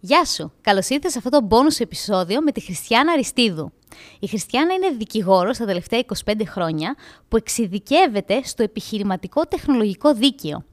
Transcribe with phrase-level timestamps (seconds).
[0.00, 0.52] Γεια σου!
[0.60, 3.72] Καλώς ήρθες σε αυτό το bonus επεισόδιο με τη Χριστιανά Αριστίδου.
[4.20, 6.96] Η Χριστιανά είναι δικηγόρος τα τελευταία 25 χρόνια
[7.28, 10.64] που εξειδικεύεται στο επιχειρηματικό τεχνολογικό δίκαιο.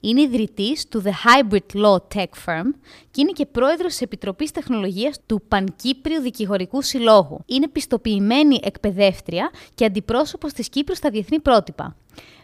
[0.00, 2.66] Είναι ιδρυτής του The Hybrid Law Tech Firm
[3.10, 7.40] και είναι και πρόεδρος της Επιτροπής Τεχνολογίας του Πανκύπριου Δικηγορικού Συλλόγου.
[7.46, 11.96] Είναι πιστοποιημένη εκπαιδεύτρια και αντιπρόσωπος της Κύπρου στα διεθνή πρότυπα.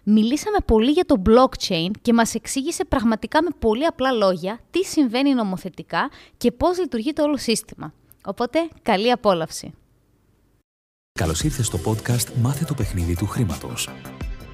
[0.05, 5.35] Μιλήσαμε πολύ για το blockchain και μας εξήγησε πραγματικά με πολύ απλά λόγια τι συμβαίνει
[5.35, 7.93] νομοθετικά και πώς λειτουργεί το όλο σύστημα.
[8.25, 9.73] Οπότε, καλή απόλαυση.
[11.13, 13.89] Καλώς ήρθες στο podcast «Μάθε το παιχνίδι του χρήματος».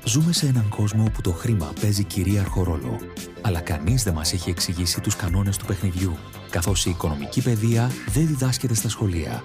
[0.05, 3.01] Ζούμε σε έναν κόσμο όπου το χρήμα παίζει κυρίαρχο ρόλο,
[3.43, 6.17] αλλά κανείς δεν μας έχει εξηγήσει τους κανόνες του παιχνιδιού,
[6.51, 9.45] καθώς η οικονομική παιδεία δεν διδάσκεται στα σχολεία.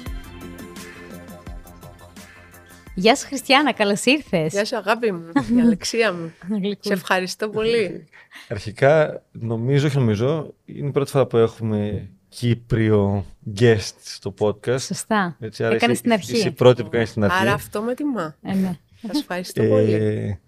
[2.95, 4.53] Γεια σου Χριστιανά, καλώς ήρθες.
[4.53, 5.23] Γεια σου αγάπη μου,
[5.57, 6.31] η Αλεξία μου.
[6.79, 8.07] Σε ευχαριστώ πολύ.
[8.49, 13.25] Αρχικά, νομίζω, όχι νομίζω, είναι η πρώτη φορά που έχουμε Κύπριο
[13.59, 14.79] guest στο podcast.
[14.79, 15.35] Σωστά.
[15.39, 16.33] Έτσι, άρα Έκανες είσαι- στην αρχή.
[16.33, 17.41] Είσαι η πρώτη που κάνει στην αρχή.
[17.41, 18.35] Άρα αυτό με τιμά.
[18.41, 18.77] Ε, ναι.
[19.01, 19.91] Θα σου ευχαριστώ πολύ.
[19.93, 20.39] Ε,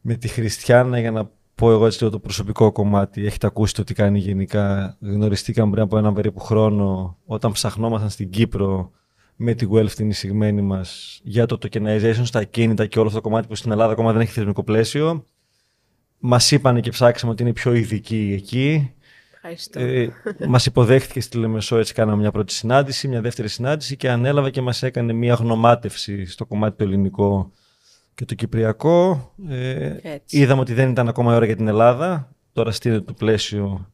[0.00, 3.84] με τη Χριστιανά, για να πω εγώ έτσι λίγο το προσωπικό κομμάτι, έχετε ακούσει το
[3.84, 4.96] τι κάνει γενικά.
[5.00, 8.92] Γνωριστήκαμε πριν από έναν περίπου χρόνο, όταν ψαχνόμασταν στην Κύπρο
[9.40, 13.28] με τη Guelph την εισηγμένη μας για το tokenization στα ακίνητα και όλο αυτό το
[13.28, 15.24] κομμάτι που στην Ελλάδα ακόμα δεν έχει θεσμικό πλαίσιο.
[16.18, 18.92] Μας είπαν και ψάξαμε ότι είναι πιο ειδικοί εκεί.
[19.34, 19.80] Ευχαριστώ.
[19.80, 20.12] Ε,
[20.48, 24.60] μας υποδέχτηκε στη Λεμεσό, έτσι κάναμε μια πρώτη συνάντηση, μια δεύτερη συνάντηση και ανέλαβε και
[24.60, 27.52] μας έκανε μια γνωμάτευση στο κομμάτι το ελληνικό
[28.14, 29.32] και το κυπριακό.
[29.48, 30.38] Ε, Έτσι.
[30.38, 33.90] είδαμε ότι δεν ήταν ακόμα η ώρα για την Ελλάδα, τώρα στείλεται το πλαίσιο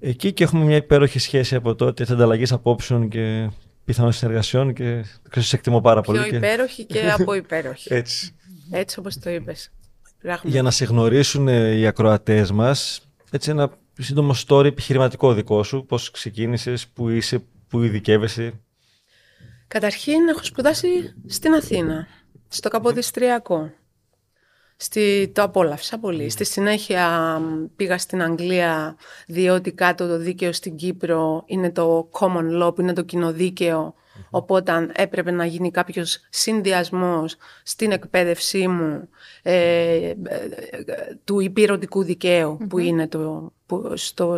[0.00, 3.50] εκεί και έχουμε μια υπέροχη σχέση από τότε, της ανταλλαγής απόψεων και
[3.88, 6.18] πιθανών συνεργασιών και ξέρω, σε εκτιμώ πάρα πολύ.
[6.18, 7.94] Πιο και- υπέροχη και από υπέροχη.
[7.94, 8.34] Έτσι.
[8.70, 9.70] Έτσι όπως το είπες.
[10.22, 10.48] Πράγματι.
[10.48, 15.84] Για να σε γνωρίσουν ε, οι ακροατές μας, έτσι ένα σύντομο story επιχειρηματικό δικό σου,
[15.88, 18.52] πώς ξεκίνησες, που είσαι, που ειδικεύεσαι.
[19.68, 20.88] Καταρχήν έχω σπουδάσει
[21.26, 22.06] στην Αθήνα,
[22.48, 23.72] στο Καποδιστριακό.
[24.80, 26.30] Στη, το απόλαυσα πολύ.
[26.30, 28.96] Στη συνέχεια μ, πήγα στην Αγγλία
[29.26, 33.94] διότι κάτω το δίκαιο στην Κύπρο είναι το common law που είναι το κοινοδίκαιο.
[34.30, 39.08] Οπότε έπρεπε να γίνει κάποιος συνδυασμός στην εκπαίδευσή μου
[39.42, 40.14] ε, ε,
[40.86, 44.34] ε, του υπηρετικού δικαίου που είναι το, που, στο,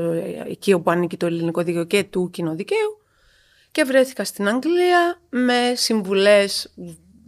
[0.49, 3.03] εκεί όπου ανήκει το ελληνικό δίκαιο και του κοινοδικαίου
[3.71, 6.75] και βρέθηκα στην Αγγλία με συμβουλές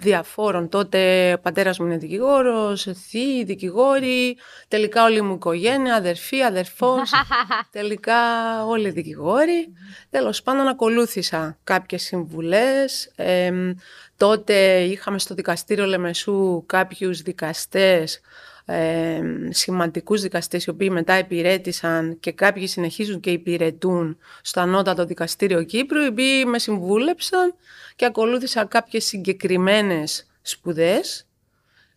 [0.02, 0.68] διαφόρων.
[0.68, 4.36] Τότε ο πατέρας μου είναι δικηγόρος, θείοι, δικηγόροι,
[4.68, 7.10] τελικά όλη μου οικογένεια, αδερφή, αδερφός,
[7.70, 8.14] τελικά
[8.66, 9.72] όλοι δικηγόροι.
[10.10, 13.12] Τέλος πάντων ακολούθησα κάποιες συμβουλές.
[13.16, 13.74] Εμ,
[14.16, 18.20] τότε είχαμε στο δικαστήριο Λεμεσού κάποιους δικαστές
[18.64, 25.62] ε, σημαντικούς δικαστές οι οποίοι μετά υπηρέτησαν και κάποιοι συνεχίζουν και υπηρετούν στο ανώτατο δικαστήριο
[25.62, 27.54] Κύπρου οι οποίοι με συμβούλεψαν
[27.96, 31.26] και ακολούθησα κάποιες συγκεκριμένες σπουδές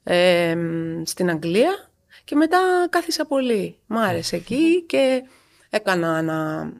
[0.03, 0.55] ε,
[1.03, 1.89] στην Αγγλία
[2.23, 3.77] και μετά κάθισα πολύ.
[3.85, 5.23] Μ' άρεσε εκεί και
[5.69, 6.71] έκανα ένα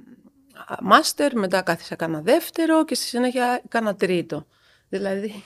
[0.81, 4.45] μάστερ, μετά κάθισα έκανα δεύτερο και στη συνέχεια έκανα τρίτο.
[4.89, 5.43] Δηλαδή,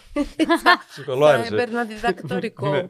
[0.90, 1.54] Σε καλό θα άρεσε.
[1.54, 2.90] έπαιρνα διδακτορικό.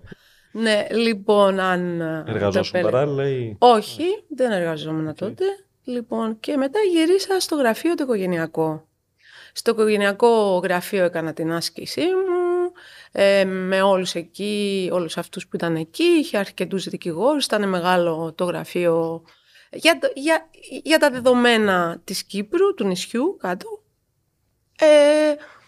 [0.51, 0.61] Ναι.
[0.61, 2.01] ναι, λοιπόν, αν...
[2.01, 3.55] ε, Εργαζόσουν το πέλε- παράλληλα ή...
[3.59, 4.03] Όχι,
[4.35, 5.43] δεν εργαζόμουν τότε.
[5.83, 8.87] Λοιπόν, και μετά γυρίσα στο γραφείο το οικογενειακό.
[9.53, 12.71] Στο οικογενειακό γραφείο έκανα την άσκησή μου,
[13.11, 18.43] ε, με όλους εκεί, όλους αυτούς που ήταν εκεί, είχε αρκετούς δικηγόρους, ήταν μεγάλο το
[18.45, 19.23] γραφείο
[19.71, 20.49] για, το- για,
[20.83, 23.83] για τα δεδομένα της Κύπρου, του νησιού κάτω.
[24.79, 24.85] Ε,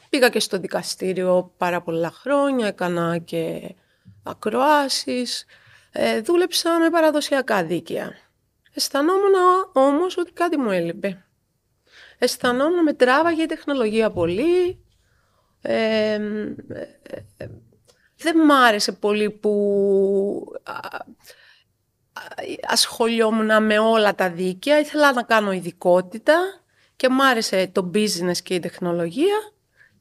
[0.10, 3.76] πήγα και στο δικαστήριο πάρα πολλά χρόνια, έκανα και
[4.24, 5.46] ακροάσεις,
[5.92, 8.14] ε, δούλεψα με παραδοσιακά δίκαια.
[8.74, 9.34] Αισθανόμουν
[9.74, 11.26] όμως ότι κάτι μου έλειπε.
[12.18, 14.86] Αισθανόμουν με τράβαγε η τεχνολογία πολύ.
[15.62, 16.20] Ε, ε,
[17.38, 17.48] ε,
[18.18, 22.22] δεν μ' άρεσε πολύ που α, α,
[22.68, 24.80] ασχολιόμουν με όλα τα δίκαια.
[24.80, 26.64] Ήθελα να κάνω ειδικότητα
[26.96, 29.54] και μ' άρεσε το business και η τεχνολογία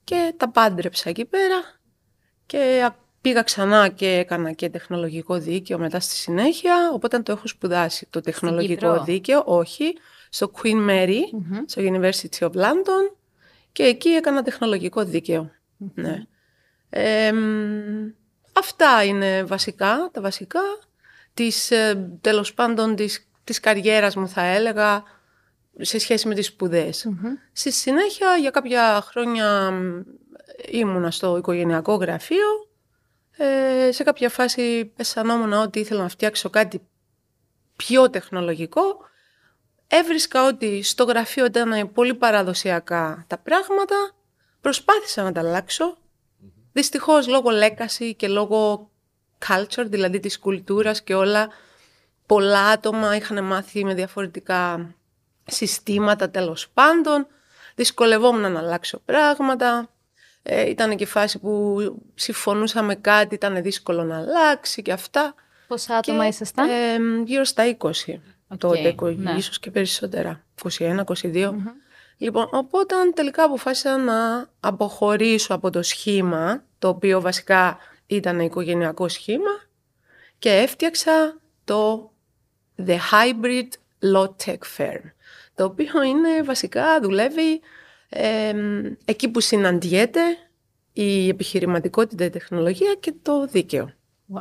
[0.04, 1.62] και τα πάντρεψα εκεί πέρα
[2.46, 7.48] και α- πήγα ξανά και έκανα και τεχνολογικό δίκαιο μετά στη συνέχεια, οπότε το έχω
[7.48, 9.94] σπουδάσει το τεχνολογικό Κύπρο; δίκαιο, όχι,
[10.28, 11.20] στο Queen Mary,
[11.66, 13.14] στο University of London
[13.72, 15.50] Και εκεί έκανα τεχνολογικό δίκαιο.
[15.94, 16.24] Ναι.
[16.90, 17.32] Ε,
[18.52, 20.60] αυτά είναι βασικά, τα βασικά.
[21.34, 25.02] Της, ε, τέλος πάντων της, της καριέρας μου θα έλεγα
[25.80, 27.08] σε σχέση με τις σπουδες
[27.52, 29.72] Στη συνέχεια για κάποια χρόνια
[30.70, 32.69] ήμουνα στο οικογενειακό γραφείο.
[33.42, 36.80] Ε, σε κάποια φάση αισθανόμουν ότι ήθελα να φτιάξω κάτι
[37.76, 38.96] πιο τεχνολογικό.
[39.86, 43.94] Έβρισκα ότι στο γραφείο ήταν πολύ παραδοσιακά τα πράγματα.
[44.60, 45.96] Προσπάθησα να τα αλλάξω.
[46.72, 48.90] Δυστυχώς λόγω λέκαση και λόγω
[49.48, 51.48] culture, δηλαδή της κουλτούρας και όλα,
[52.26, 54.94] πολλά άτομα είχαν μάθει με διαφορετικά
[55.46, 57.26] συστήματα τέλος πάντων.
[57.74, 59.90] Δυσκολευόμουν να αλλάξω πράγματα.
[60.42, 61.78] Ε, ήταν και φάση που
[62.14, 65.34] συμφωνούσαμε κάτι, ήταν δύσκολο να αλλάξει και αυτά.
[65.68, 69.32] Πόσα άτομα ήσασταν; Ε, γύρω στα 20 okay, τότε, ναι.
[69.32, 70.44] ίσως και περισσότερα.
[70.78, 71.52] 21, 22.
[72.16, 79.60] Λοιπόν, οπότε τελικά αποφάσισα να αποχωρήσω από το σχήμα, το οποίο βασικά ήταν οικογενειακό σχήμα,
[80.38, 82.10] και έφτιαξα το
[82.86, 83.68] The Hybrid
[84.14, 85.00] Law Tech Firm,
[85.54, 87.60] το οποίο είναι βασικά δουλεύει
[89.04, 90.20] εκεί που συναντιέται
[90.92, 93.92] η επιχειρηματικότητα, η τεχνολογία και το δίκαιο.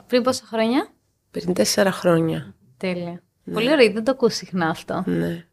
[0.07, 0.93] Πριν πόσα χρόνια;
[1.31, 2.55] Πριν τέσσερα χρόνια.
[2.77, 3.23] Τέλεια.
[3.43, 3.53] Ναι.
[3.53, 5.03] Πολύ ωραία, δεν το ακούω συχνά αυτό.
[5.05, 5.45] Ναι.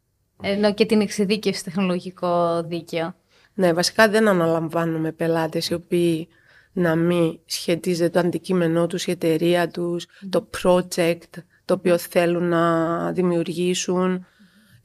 [0.42, 3.14] Ενώ και την εξειδίκευση τεχνολογικό δίκαιο.
[3.54, 6.28] Ναι, βασικά δεν αναλαμβάνουμε πελάτες οι οποίοι
[6.72, 13.12] να μην σχετίζεται το αντικείμενό τους, η εταιρεία τους, το project το οποίο θέλουν να
[13.12, 14.26] δημιουργήσουν,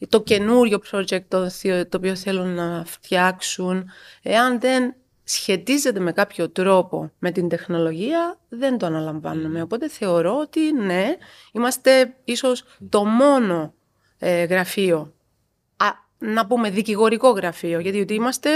[0.09, 1.47] το καινούριο project το,
[1.89, 3.89] το οποίο θέλουν να φτιάξουν.
[4.21, 9.61] Εάν δεν σχετίζεται με κάποιο τρόπο με την τεχνολογία, δεν το αναλαμβάνουμε.
[9.61, 11.17] Οπότε θεωρώ ότι ναι,
[11.51, 13.73] είμαστε ίσως το μόνο
[14.19, 15.13] ε, γραφείο
[16.23, 18.49] να πούμε δικηγορικό γραφείο, γιατί είμαστε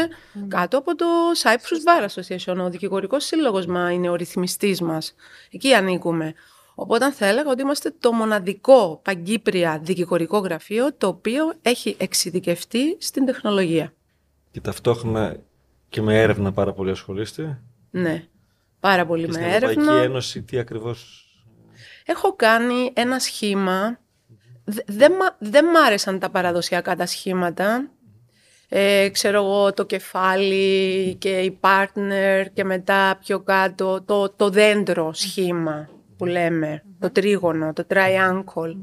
[0.48, 1.06] κάτω από το
[1.44, 2.58] Cyprus Bar Association.
[2.60, 5.16] Ο δικηγορικός σύλλογος μα είναι ο ρυθμιστής μας.
[5.52, 6.34] Εκεί ανήκουμε.
[6.76, 13.26] Οπότε θα έλεγα ότι είμαστε το μοναδικό παγκύπρια δικηγορικό γραφείο το οποίο έχει εξειδικευτεί στην
[13.26, 13.94] τεχνολογία.
[14.52, 15.36] Και ταυτόχρονα
[15.90, 17.62] και με έρευνα πάρα πολύ ασχολείστε.
[17.92, 18.28] Ναι,
[18.80, 19.68] πάρα πολύ και με στην έρευνα.
[19.68, 21.20] Στην Ευρωπαϊκή Ένωση τι ακριβώς...
[22.06, 24.00] Έχω κάνει ένα σχήμα
[24.86, 27.90] δεν, δεν μ' άρεσαν τα παραδοσιακά τα σχήματα.
[28.70, 35.14] Ε, ξέρω εγώ το κεφάλι και η partner και μετά πιο κάτω το, το δέντρο
[35.14, 38.78] σχήμα που λέμε, το τρίγωνο, το triangle.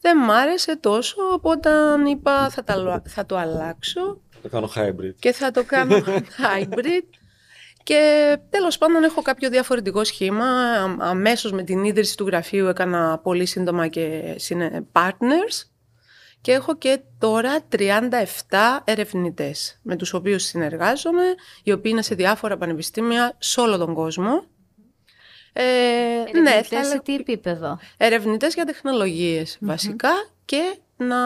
[0.00, 1.70] Δεν μ' άρεσε τόσο, οπότε
[2.06, 4.20] είπα θα, τα, θα το αλλάξω.
[4.30, 5.14] Θα το κάνω hybrid.
[5.18, 5.96] Και θα το κάνω
[6.44, 7.04] hybrid.
[7.82, 10.46] Και τέλος πάντων έχω κάποιο διαφορετικό σχήμα.
[10.98, 14.36] Αμέσως με την ίδρυση του γραφείου έκανα πολύ σύντομα και
[14.92, 15.64] partners.
[16.40, 17.80] Και έχω και τώρα 37
[18.84, 21.22] ερευνητές με τους οποίους συνεργάζομαι,
[21.62, 24.44] οι οποίοι είναι σε διάφορα πανεπιστήμια σε όλο τον κόσμο.
[25.52, 25.62] Ε,
[26.40, 30.10] ναι, σε τι επίπεδο; Ερευνητές για τεχνολογιες βασικά
[30.44, 31.16] και να...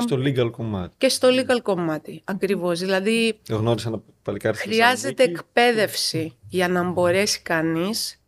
[0.00, 0.94] Στο legal κομμάτι.
[0.98, 2.80] Και στο legal κομμάτι, ακριβώς.
[2.80, 8.20] Δηλαδή, γνώρισα ένα παλικάρι χρειάζεται εκπαίδευση για να μπορέσει κανείς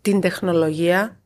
[0.00, 1.20] την τεχνολογία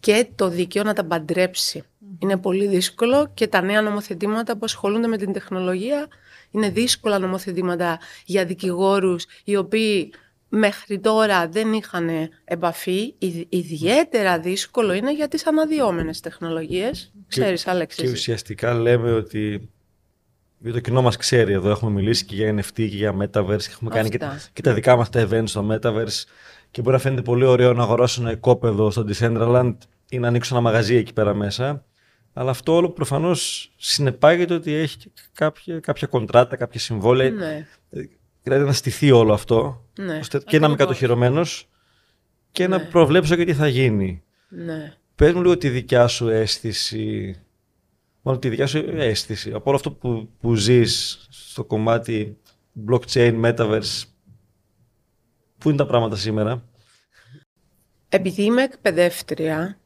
[0.00, 1.82] και το δίκαιο να τα παντρέψει.
[2.18, 6.08] Είναι πολύ δύσκολο και τα νέα νομοθετήματα που ασχολούνται με την τεχνολογία
[6.50, 10.12] είναι δύσκολα νομοθετήματα για δικηγόρους οι οποίοι
[10.50, 12.08] μέχρι τώρα δεν είχαν
[12.44, 13.14] επαφή.
[13.48, 17.12] Ιδιαίτερα δύσκολο είναι για τις αναδυόμενες τεχνολογίες.
[17.28, 18.02] Ξέρεις, Άλεξη.
[18.02, 19.70] Και ουσιαστικά λέμε ότι
[20.62, 23.70] γιατί το κοινό μας ξέρει εδώ, έχουμε μιλήσει και για NFT και για Metaverse και
[23.70, 24.18] έχουμε κάνει και,
[24.52, 26.24] και, τα δικά μας τα events στο Metaverse
[26.70, 29.74] και μπορεί να φαίνεται πολύ ωραίο να αγοράσω ένα οικόπεδο στο Decentraland
[30.08, 31.84] ή να ανοίξω ένα μαγαζί εκεί πέρα μέσα.
[32.32, 34.98] Αλλά αυτό όλο προφανώς συνεπάγεται ότι έχει
[35.32, 37.30] κάποια, κάποια κοντράτα, κάποια συμβόλαια.
[37.30, 37.66] Ναι.
[38.50, 39.84] Δηλαδή να στηθεί όλο αυτό.
[39.98, 40.18] Ναι.
[40.18, 41.68] Ώστε και να είμαι κατοχυρωμένος
[42.50, 42.84] και να ναι.
[42.84, 44.22] προβλέψω και τι θα γίνει.
[44.48, 44.94] Ναι.
[45.14, 47.36] Πες μου λίγο τη δικιά σου αίσθηση,
[48.22, 52.38] μάλλον τη δικιά σου αίσθηση, από όλο αυτό που, που ζεις στο κομμάτι
[52.90, 54.02] blockchain, metaverse,
[55.58, 56.64] πού είναι τα πράγματα σήμερα;
[58.08, 59.78] Επειδή είμαι εκπαιδεύτρια,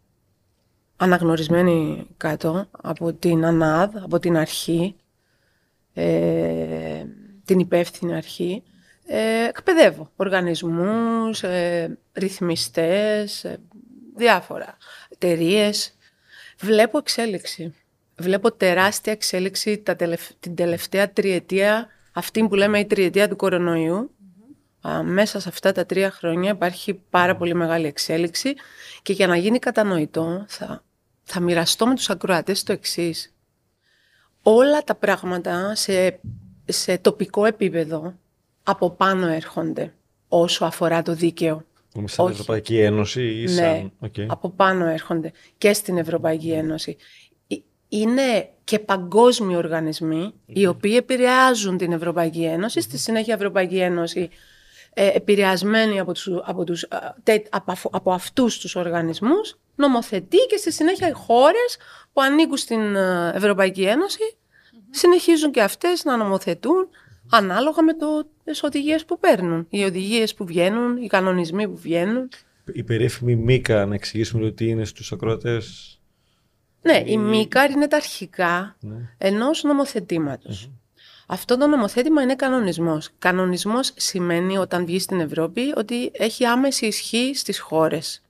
[0.96, 4.96] αναγνωρισμένη κάτω από την ΑΝΑΔ, από την αρχή,
[5.92, 7.04] ε,
[7.44, 8.62] την υπεύθυνη αρχή,
[9.06, 13.58] ε, εκπαιδεύω οργανισμούς, ε, ρυθμιστές, ε,
[14.16, 14.76] διάφορα
[15.08, 15.96] εταιρείες.
[16.58, 17.74] Βλέπω εξέλιξη.
[18.16, 19.96] Βλέπω τεράστια εξέλιξη τα
[20.40, 24.10] την τελευταία τριετία, αυτή που λέμε η τριετία του κορονοϊού.
[25.02, 28.54] μέσα σε αυτά τα τρία χρόνια υπάρχει πάρα πολύ μεγάλη εξέλιξη
[29.02, 30.84] και για να γίνει κατανοητό θα,
[31.22, 33.34] θα μοιραστώ με τους ακροατές το εξής.
[34.42, 36.20] Όλα τα πράγματα σε
[36.64, 38.14] σε τοπικό επίπεδο
[38.62, 39.94] από πάνω έρχονται
[40.28, 41.64] όσο αφορά το δίκαιο.
[41.96, 42.32] Είμαι σαν Όχι.
[42.34, 43.64] Ευρωπαϊκή Ένωση ή σαν...
[43.64, 44.14] Ναι, Οκ.
[44.26, 46.96] από πάνω έρχονται και στην Ευρωπαϊκή Ένωση.
[47.46, 47.56] Ε,
[47.88, 52.80] Είναι και παγκόσμιοι οργανισμοί οι οποίοι επηρεάζουν την Ευρωπαϊκή Ένωση.
[52.80, 54.28] Στη συνέχεια η Ευρωπαϊκή Ένωση
[54.94, 60.36] ε, επηρεασμένη από, τους, από, τους, α, τε- από, αφ- από αυτούς τους οργανισμούς νομοθετεί
[60.48, 61.76] και στη συνέχεια οι χώρες
[62.12, 64.36] που ανήκουν στην ε, Ευρωπαϊκή Ένωση
[64.94, 66.88] συνεχίζουν και αυτές να νομοθετούν
[67.30, 69.66] ανάλογα με το, τις οδηγίες που παίρνουν.
[69.70, 72.28] Οι οδηγίες που βγαίνουν, οι κανονισμοί που βγαίνουν.
[72.72, 75.98] Η περίφημη Μίκα, να εξηγήσουμε λίγο τι είναι στους ακροατές.
[76.82, 78.96] Ναι, η ΜΙΚΑΡ είναι τα αρχικά Ναι.
[79.18, 80.70] ενός νομοθετήματος.
[81.26, 83.10] Αυτό το νομοθέτημα είναι κανονισμός.
[83.18, 88.23] Κανονισμός σημαίνει όταν βγει στην Ευρώπη ότι έχει άμεση ισχύ στις χώρες.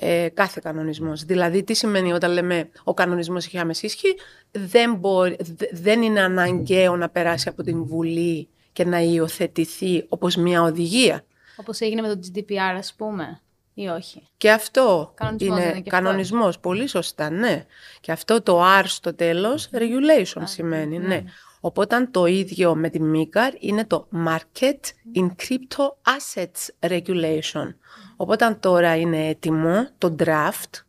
[0.00, 1.24] Ε, κάθε κανονισμός.
[1.24, 4.16] Δηλαδή, τι σημαίνει όταν λέμε ο κανονισμός έχει άμεση ισχύ,
[4.50, 10.36] δεν, μπορεί, δε- δεν είναι αναγκαίο να περάσει από την Βουλή και να υιοθετηθεί όπως
[10.36, 11.24] μια οδηγία.
[11.56, 13.40] Όπως έγινε με το GDPR, ας πούμε,
[13.74, 16.04] ή όχι; Και αυτό Κανονισμός είναι, δεν είναι και αυτό.
[16.04, 17.66] κανονισμός, πολύ σωστά, ναι.
[18.00, 21.22] Και αυτό το R στο τέλος, regulation σημαίνει, ναι.
[21.60, 24.80] Οπότε το ίδιο με τη MICAR είναι το Market
[25.14, 25.84] in Crypto
[26.16, 27.74] Assets Regulation.
[28.20, 30.82] Οπότε τώρα είναι έτοιμο, το draft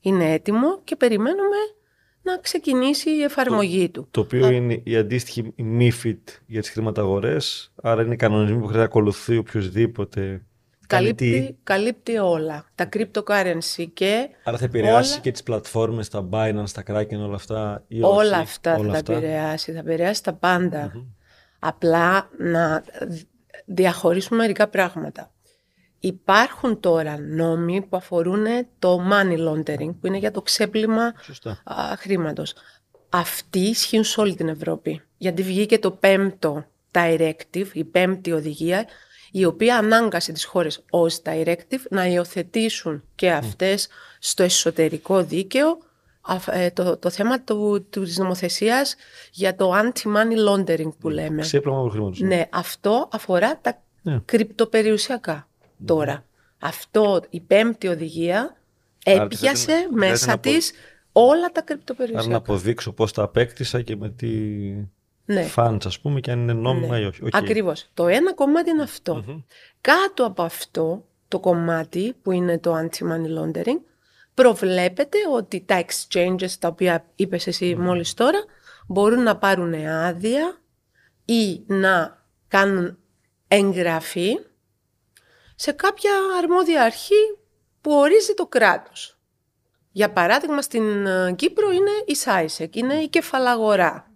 [0.00, 1.56] είναι έτοιμο και περιμένουμε
[2.22, 4.08] να ξεκινήσει η εφαρμογή του.
[4.10, 7.72] Το οποίο είναι η αντίστοιχη η MIFID για τις χρηματαγορές.
[7.82, 10.44] Άρα είναι κανονισμοί που χρειάζεται να ακολουθεί οποιοδήποτε.
[10.86, 12.64] Καλύπτει, καλύπτει όλα.
[12.74, 17.34] Τα cryptocurrency και Άρα θα επηρεάσει όλα- και τις πλατφόρμες, τα Binance, τα Kraken, όλα
[17.34, 17.84] αυτά.
[17.88, 19.12] Ή όχι, Όλα αυτά όλα θα τα αυτά.
[19.12, 20.92] επηρεάσει, θα επηρεάσει τα παντα
[21.58, 22.82] Απλά να
[23.66, 25.30] διαχωρίσουμε μερικά πράγματα.
[26.00, 28.44] Υπάρχουν τώρα νόμοι που αφορούν
[28.78, 31.50] το money laundering, που είναι για το ξέπλυμα Σωστά.
[31.64, 32.54] α, χρήματος.
[33.08, 35.02] Αυτοί ισχύουν σε όλη την Ευρώπη.
[35.18, 38.86] Γιατί βγήκε το πέμπτο directive, η πέμπτη οδηγία,
[39.30, 43.88] η οποία ανάγκασε τις χώρες ως directive να υιοθετήσουν και αυτές
[44.18, 45.78] στο εσωτερικό δίκαιο
[46.20, 48.96] αφ- ε, το, το θέμα του, του, της νομοθεσίας
[49.32, 51.40] για το anti-money laundering που λέμε.
[51.42, 52.20] Ξέπλυμα από χρήματος.
[52.20, 54.18] Ναι, αυτό αφορά τα Ναι.
[54.24, 55.48] κρυπτοπεριουσιακά
[55.84, 56.24] τώρα.
[56.58, 58.56] Αυτό, η πέμπτη οδηγία
[59.04, 60.72] Άρα έπιασε χρειάζεται να- μέσα χρειάζεται να της
[61.12, 62.36] όλα τα Άρα να κρυπτοπεριουσιακά.
[62.36, 64.26] αποδείξω πώς τα απέκτησα και με τι
[65.24, 65.48] Ναι.
[65.56, 67.24] funds, ας πούμε, και αν είναι νόμιμα ή όχι.
[67.24, 67.34] Οκ.
[67.36, 67.90] Ακριβώς.
[67.94, 69.44] Το ένα κομμάτι είναι αυτό.
[69.80, 73.80] Κάτω από αυτό το κομμάτι που είναι το anti-money laundering
[74.34, 78.44] προβλέπεται ότι τα exchanges τα οποία είπες εσύ μόλις τώρα
[78.86, 80.56] μπορούν να πάρουν άδεια
[81.24, 82.98] ή να κάνουν
[83.48, 84.38] εγγραφή
[85.56, 87.38] σε κάποια αρμόδια αρχή
[87.80, 89.18] που ορίζει το κράτος.
[89.92, 94.10] Για παράδειγμα, στην ε, Κύπρο είναι η ΣΑΙΣΕΚ, είναι η κεφαλαγορά.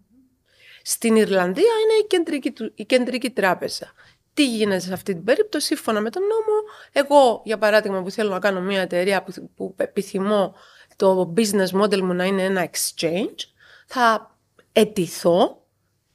[0.82, 3.92] Στην Ιρλανδία είναι η κεντρική, του- η κεντρική τράπεζα.
[4.35, 8.30] Τι γίνεται σε αυτή την περίπτωση, σύμφωνα με τον νόμο, εγώ, για παράδειγμα, που θέλω
[8.30, 10.54] να κάνω μια εταιρεία που, που επιθυμώ
[10.97, 13.38] το business model μου να είναι ένα exchange,
[13.87, 14.37] θα
[14.73, 15.62] ετηθώ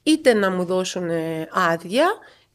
[0.02, 2.06] είτε να μου δώσουν ε, άδεια,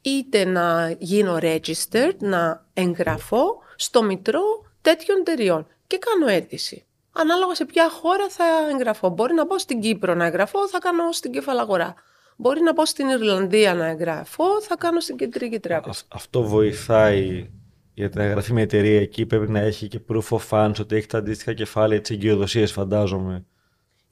[0.01, 3.43] είτε να γίνω registered, να εγγραφώ
[3.75, 4.41] στο μητρό
[4.81, 6.85] τέτοιων εταιριών και κάνω αίτηση.
[7.11, 8.43] Ανάλογα σε ποια χώρα θα
[8.73, 9.09] εγγραφώ.
[9.09, 11.93] Μπορεί να πάω στην Κύπρο να εγγραφώ, θα κάνω στην κεφαλαγορά.
[12.35, 15.89] Μπορεί να πάω στην Ιρλανδία να εγγραφώ, θα κάνω στην Κεντρική Τράπεζα.
[15.89, 17.49] Αυ- Αυτό βοηθάει
[17.93, 19.25] για να εγγραφεί μια εταιρεία εκεί.
[19.25, 23.45] Πρέπει να έχει και proof of funds, ότι έχει τα αντίστοιχα κεφάλαια της εγκυοδοσίας, φαντάζομαι.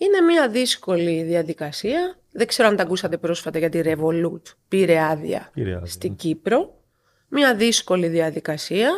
[0.01, 2.17] Είναι μια δύσκολη διαδικασία.
[2.31, 4.41] Δεν ξέρω αν τα ακούσατε πρόσφατα για τη Revolut.
[4.67, 6.15] Πήρε άδεια Πήρε άδεια, στην ναι.
[6.15, 6.73] Κύπρο.
[7.27, 8.89] Μια δύσκολη διαδικασία,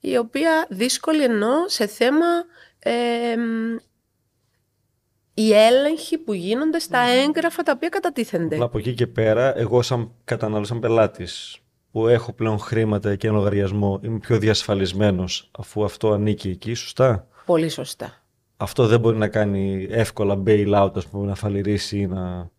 [0.00, 2.26] η οποία δύσκολη εννοώ σε θέμα
[2.78, 3.76] ε, μ,
[5.34, 8.54] οι έλεγχοι που γίνονται στα έγγραφα τα οποία κατατίθενται.
[8.54, 11.58] Αλλά από εκεί και πέρα, εγώ σαν καταναλωτή, σαν πελάτης,
[11.92, 17.28] που έχω πλέον χρήματα και ένα λογαριασμό, είμαι πιο διασφαλισμένος αφού αυτό ανήκει εκεί, σωστά;
[17.46, 18.25] Πολύ σωστά.
[18.56, 22.50] Αυτό δεν μπορεί να κάνει εύκολα bail-out, ας πούμε, να φαλιρίσει ή να.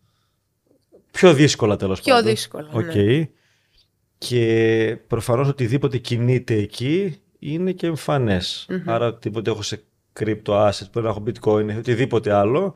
[1.12, 2.30] Πιο δύσκολα τέλος Πιο πάντων.
[2.30, 2.96] δύσκολα, Οκ.
[2.96, 3.30] ναι.
[4.18, 8.40] Και προφανώς οτιδήποτε κινείται εκεί είναι και εμφανε
[8.86, 9.84] Άρα οτιδήποτε έχω σε
[10.20, 12.76] crypto assets, μπορεί να έχω bitcoin, ή οτιδήποτε άλλο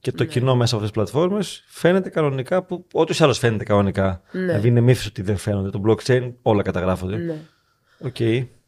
[0.00, 0.16] και Ναι.
[0.18, 4.22] το κοινό μέσα από αυτές τις πλατφόρμες φαίνεται κανονικά, που ό,τι άλλος φαίνεται κανονικά.
[4.32, 4.40] Ναι.
[4.40, 5.70] Δηλαδή είναι μύθος ότι δεν φαίνονται.
[5.70, 7.16] Το blockchain όλα καταγράφονται.
[7.16, 7.36] Ναι.
[7.98, 8.16] Οκ.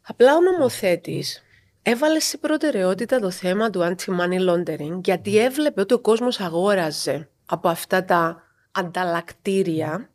[0.03, 1.43] Απλά ο νομοθέτης
[1.83, 7.69] έβαλε σε προτεραιότητα το θέμα του anti-money laundering γιατί έβλεπε ότι ο κόσμος αγόραζε από
[7.69, 10.11] αυτά τα ανταλλακτήρια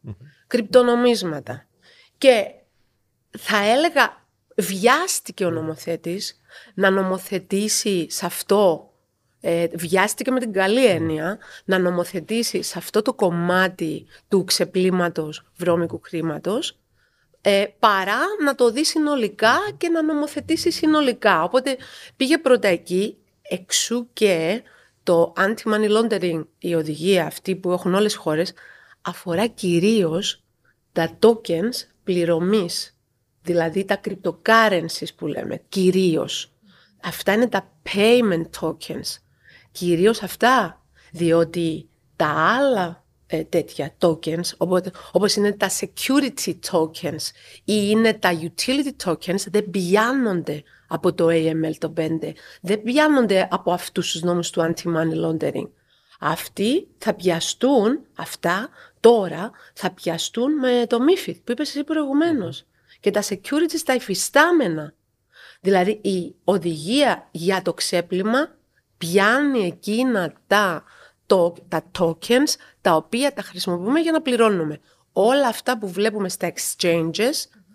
[0.48, 1.66] κρυπτονομίσματα.
[2.18, 2.46] Και
[3.38, 6.42] θα έλεγα βιάστηκε ο νομοθέτης
[6.74, 8.90] να νομοθετήσει σε αυτό
[9.42, 16.00] ε, βιάστηκε με την καλή έννοια να νομοθετήσει σε αυτό το κομμάτι του ξεπλήματος βρώμικου
[16.04, 16.78] χρήματος
[17.48, 21.44] ε, παρά να το δεις συνολικά και να νομοθετήσεις συνολικά.
[21.44, 21.78] Οπότε
[22.16, 24.64] πήγε πρώτα εκεί, εξού και
[25.04, 28.54] το anti-money laundering, η οδηγία αυτή που έχουν όλες οι χώρες,
[29.02, 30.44] αφορά κυρίως
[30.92, 32.98] τα tokens πληρωμής,
[33.42, 36.54] δηλαδή τα cryptocurrencies που λέμε, κυρίως.
[37.04, 39.18] Αυτά είναι τα payment tokens,
[39.72, 47.24] κυρίως αυτά, διότι τα άλλα ε, τέτοια tokens, όπως, όπως είναι τα security tokens
[47.64, 52.10] ή είναι τα utility tokens, δεν πιάνονται από το AML το 5,
[52.62, 55.70] δεν πιάνονται από αυτούς τους νόμους του anti-money laundering.
[56.20, 62.66] Αυτοί θα πιαστούν, αυτά τώρα θα πιαστούν με το MIFID που είπες εσύ προηγουμένως.
[63.00, 64.94] Και τα securities τα υφιστάμενα.
[65.62, 68.56] Δηλαδή η οδηγία για το ξέπλυμα
[68.98, 70.84] πιάνει εκείνα τα,
[71.26, 74.80] το, τα tokens τα οποία τα χρησιμοποιούμε για να πληρώνουμε.
[75.14, 77.34] Όλα αυτά που βλέπουμε στα exchanges,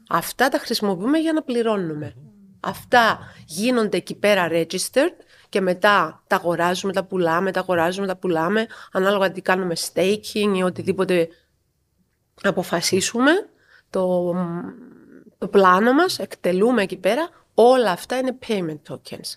[0.08, 2.14] αυτά τα χρησιμοποιούμε για να πληρώνουμε.
[2.60, 5.14] Αυτά γίνονται εκεί πέρα registered
[5.48, 10.62] και μετά τα αγοράζουμε, τα πουλάμε, τα αγοράζουμε, τα πουλάμε, ανάλογα τι κάνουμε staking ή
[10.62, 11.28] οτιδήποτε
[12.42, 13.30] αποφασίσουμε,
[13.90, 14.34] το,
[15.38, 19.34] το πλάνο μας, εκτελούμε εκεί πέρα, όλα αυτά είναι payment tokens.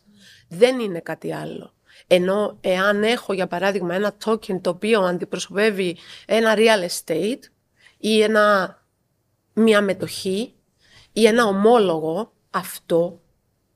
[0.48, 1.74] Δεν είναι κάτι άλλο.
[2.08, 7.40] Ενώ εάν έχω για παράδειγμα ένα token το οποίο αντιπροσωπεύει ένα real estate
[7.98, 8.78] ή ένα,
[9.54, 10.54] μια μετοχή
[11.14, 13.20] ή ένα ομόλογο, αυτό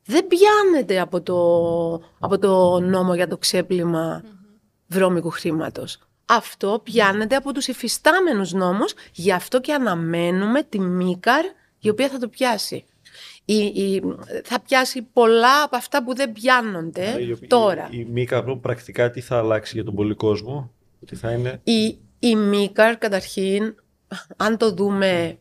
[0.06, 1.38] δεν πιάνεται από το,
[2.20, 4.24] από το νόμο για το ξέπλυμα
[4.88, 6.00] βρώμικου χρήματος.
[6.26, 11.46] Αυτό πιάνεται από τους υφιστάμενους νόμους, γι' αυτό και αναμένουμε τη Μίκαρ
[11.80, 12.86] η οποία θα το πιάσει.
[13.50, 14.02] Η,
[14.44, 17.88] θα πιάσει πολλά από αυτά που δεν πιάνονται τώρα.
[17.92, 20.72] Η, η Μίκαρ πρακτικά τι θα αλλάξει για τον πολύ κόσμο,
[21.06, 21.60] τι θα είναι...
[21.64, 23.76] Η, η Μίκαρ καταρχήν,
[24.38, 25.38] αν το δούμε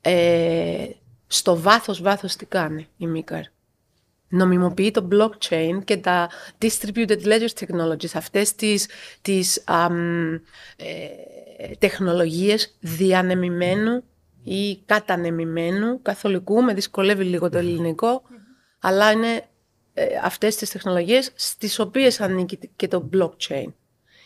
[0.00, 0.88] ε,
[1.26, 3.42] στο βάθος βάθος τι κάνει η Μίκαρ
[4.28, 8.88] νομιμοποιεί το blockchain και τα distributed ledger technologies, αυτές τις,
[9.22, 9.56] τις
[10.76, 10.84] ε,
[11.78, 14.02] τεχνολογίες διανεμημένου
[14.46, 18.22] ή κατανεμημένου καθολικού, με δυσκολεύει λίγο το ελληνικό,
[18.78, 19.44] αλλά είναι
[19.94, 23.66] ε, αυτές τις τεχνολογίες στις οποίες ανήκει και το blockchain.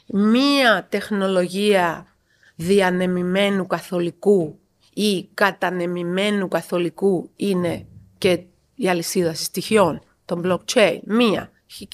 [0.07, 2.07] Μία τεχνολογία
[2.55, 4.59] διανεμημένου καθολικού
[4.95, 7.87] ή κατανεμημένου καθολικού είναι
[8.19, 11.51] και η αλυσίδα στοιχειών, το blockchain, μία.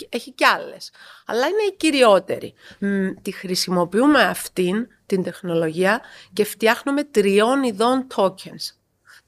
[0.09, 0.91] Έχει κι άλλες.
[1.27, 2.55] Αλλά είναι η κυριότερη.
[3.23, 6.01] Τη χρησιμοποιούμε αυτήν την τεχνολογία
[6.33, 8.75] και φτιάχνουμε τριών ειδών tokens.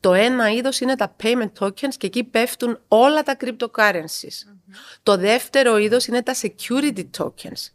[0.00, 4.54] Το ένα είδος είναι τα payment tokens και εκεί πέφτουν όλα τα cryptocurrencies.
[5.02, 7.70] Το δεύτερο είδος είναι τα security tokens.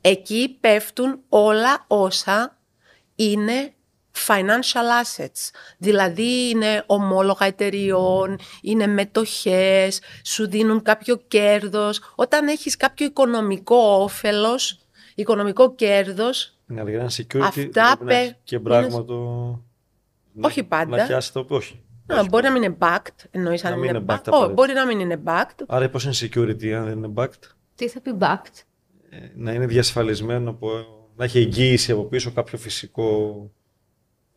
[0.00, 2.58] Εκεί πέφτουν όλα όσα
[3.14, 3.74] είναι
[4.26, 12.00] financial assets, δηλαδή είναι ομόλογα εταιριών, είναι μετοχές, σου δίνουν κάποιο κέρδος.
[12.14, 14.78] Όταν έχεις κάποιο οικονομικό όφελος,
[15.14, 18.36] οικονομικό κέρδος, ναι, ένα security αυτά πε...
[18.44, 19.18] και πράγμα το...
[20.40, 20.96] Όχι πάντα.
[20.96, 21.80] Να πιάσει το όχι.
[22.06, 24.22] Να, μπορεί να μην είναι backed, εννοείς αν είναι backed.
[24.24, 25.64] Oh, μπορεί να μην είναι backed.
[25.66, 28.62] Άρα πώς είναι security αν δεν είναι backed; Τι θα πει backed;
[29.10, 30.68] Ε, να είναι διασφαλισμένο, από,
[31.16, 33.50] να έχει εγγύηση από πίσω κάποιο φυσικό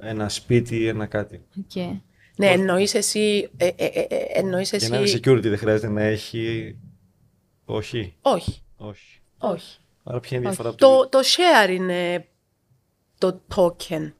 [0.06, 1.42] ένα σπίτι ή ένα κάτι.
[1.58, 2.00] Okay.
[2.38, 3.50] Ναι, εννοείς εσύ.
[3.58, 4.86] Ε, ε, ε, ε εννοείς εσύ...
[4.86, 6.76] Για να είναι security δεν χρειάζεται να έχει.
[7.66, 8.16] Όχι.
[8.22, 8.62] Όχι.
[8.76, 9.22] Όχι.
[9.38, 9.78] Όχι.
[10.04, 11.10] Άρα ποια είναι η διαφορά από το...
[11.10, 12.28] Το share είναι
[13.18, 14.12] το token.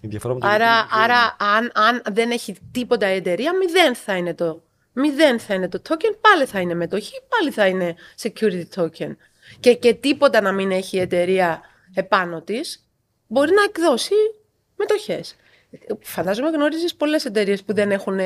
[0.00, 4.16] Η διαφορά με το άρα, άρα αν, αν δεν έχει τίποτα η εταιρεία, μηδέν θα
[4.16, 4.62] είναι το.
[4.92, 9.16] Μηδέν θα είναι το token, πάλι θα είναι μετοχή, πάλι θα είναι security token.
[9.60, 11.60] Και, και τίποτα να μην έχει η εταιρεία
[11.94, 12.88] επάνω της,
[13.26, 14.14] μπορεί να εκδώσει
[14.78, 15.36] μετοχές.
[16.00, 18.18] Φαντάζομαι γνωρίζει πολλές εταιρείες που δεν έχουν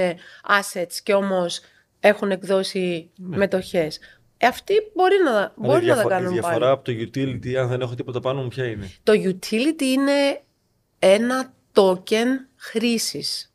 [0.48, 1.60] assets και όμως
[2.00, 3.36] έχουν εκδώσει ναι.
[3.36, 3.98] μετοχές.
[4.36, 7.80] Ε, αυτοί μπορεί να, μπορεί να τα κάνουν Η διαφορά από το utility, αν δεν
[7.80, 10.42] έχω τίποτα πάνω μου, ποια είναι; Το utility είναι
[10.98, 13.52] ένα token χρήσης.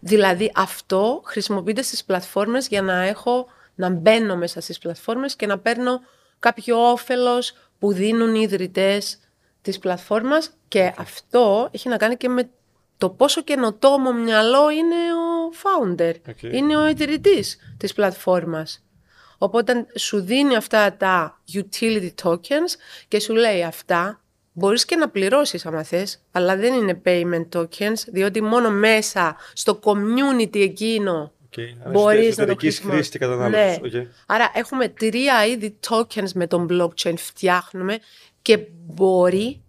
[0.00, 5.58] Δηλαδή αυτό χρησιμοποιείται στις πλατφόρμες για να έχω, να μπαίνω μέσα στις πλατφόρμες και να
[5.58, 6.00] παίρνω
[6.38, 9.18] κάποιο όφελος που δίνουν οι ιδρυτές
[9.64, 12.50] της πλατφόρμας και αυτό έχει να κάνει και με
[12.98, 18.84] το πόσο καινοτόμο μυαλό είναι ο founder, είναι ο ιδρυτής της πλατφόρμας.
[19.38, 22.74] Οπότε σου δίνει αυτά τα utility tokens
[23.08, 24.20] και σου λέει αυτά
[24.52, 29.80] μπορείς και να πληρώσεις άμα θες, αλλά δεν είναι payment tokens, διότι μόνο μέσα στο
[29.82, 31.90] community εκείνο Okay.
[31.90, 33.92] Μπορείς να το χρήση και κατανάλωσης.
[33.92, 34.02] Ναι.
[34.02, 34.06] Okay.
[34.26, 37.98] Άρα έχουμε τρία είδη tokens με τον blockchain φτιάχνουμε
[38.44, 39.62] και μπορεί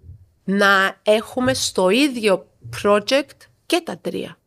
[0.44, 2.50] να έχουμε στο ίδιο
[2.84, 4.38] project και τα τρία.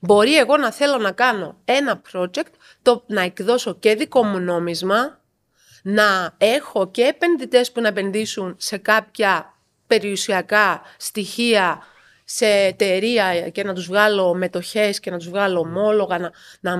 [0.00, 5.20] Μπορεί εγώ να θέλω να κάνω ένα project, το, να εκδώσω και δικό μου νόμισμα,
[5.82, 9.54] να έχω και επενδυτές που να επενδύσουν σε κάποια
[9.86, 11.82] περιουσιακά στοιχεία
[12.24, 16.76] σε εταιρεία και να τους βγάλω μετοχές και να τους βγάλω ομόλογα, να, να,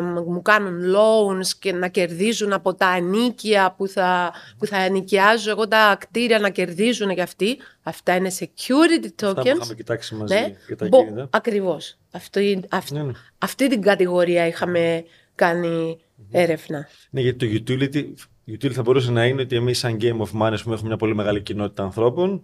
[0.00, 5.50] να μου κάνουν loans και να κερδίζουν από τα ανίκια που θα, που θα ενοικιάζω
[5.50, 7.58] εγώ τα κτίρια να κερδίζουν για αυτοί.
[7.82, 9.36] Αυτά είναι security tokens.
[9.36, 10.52] Αυτά που είχαμε κοιτάξει μαζί ναι.
[10.66, 11.98] για τα Μπο, Ακριβώς.
[12.10, 13.12] Αυτή, αυτή, ναι, ναι.
[13.38, 15.04] αυτή την κατηγορία είχαμε
[15.34, 15.98] κάνει
[16.30, 16.88] έρευνα.
[17.10, 18.04] Ναι, γιατί το utility,
[18.50, 21.42] utility θα μπορούσε να είναι ότι εμείς σαν Game of Money έχουμε μια πολύ μεγάλη
[21.42, 22.42] κοινότητα ανθρώπων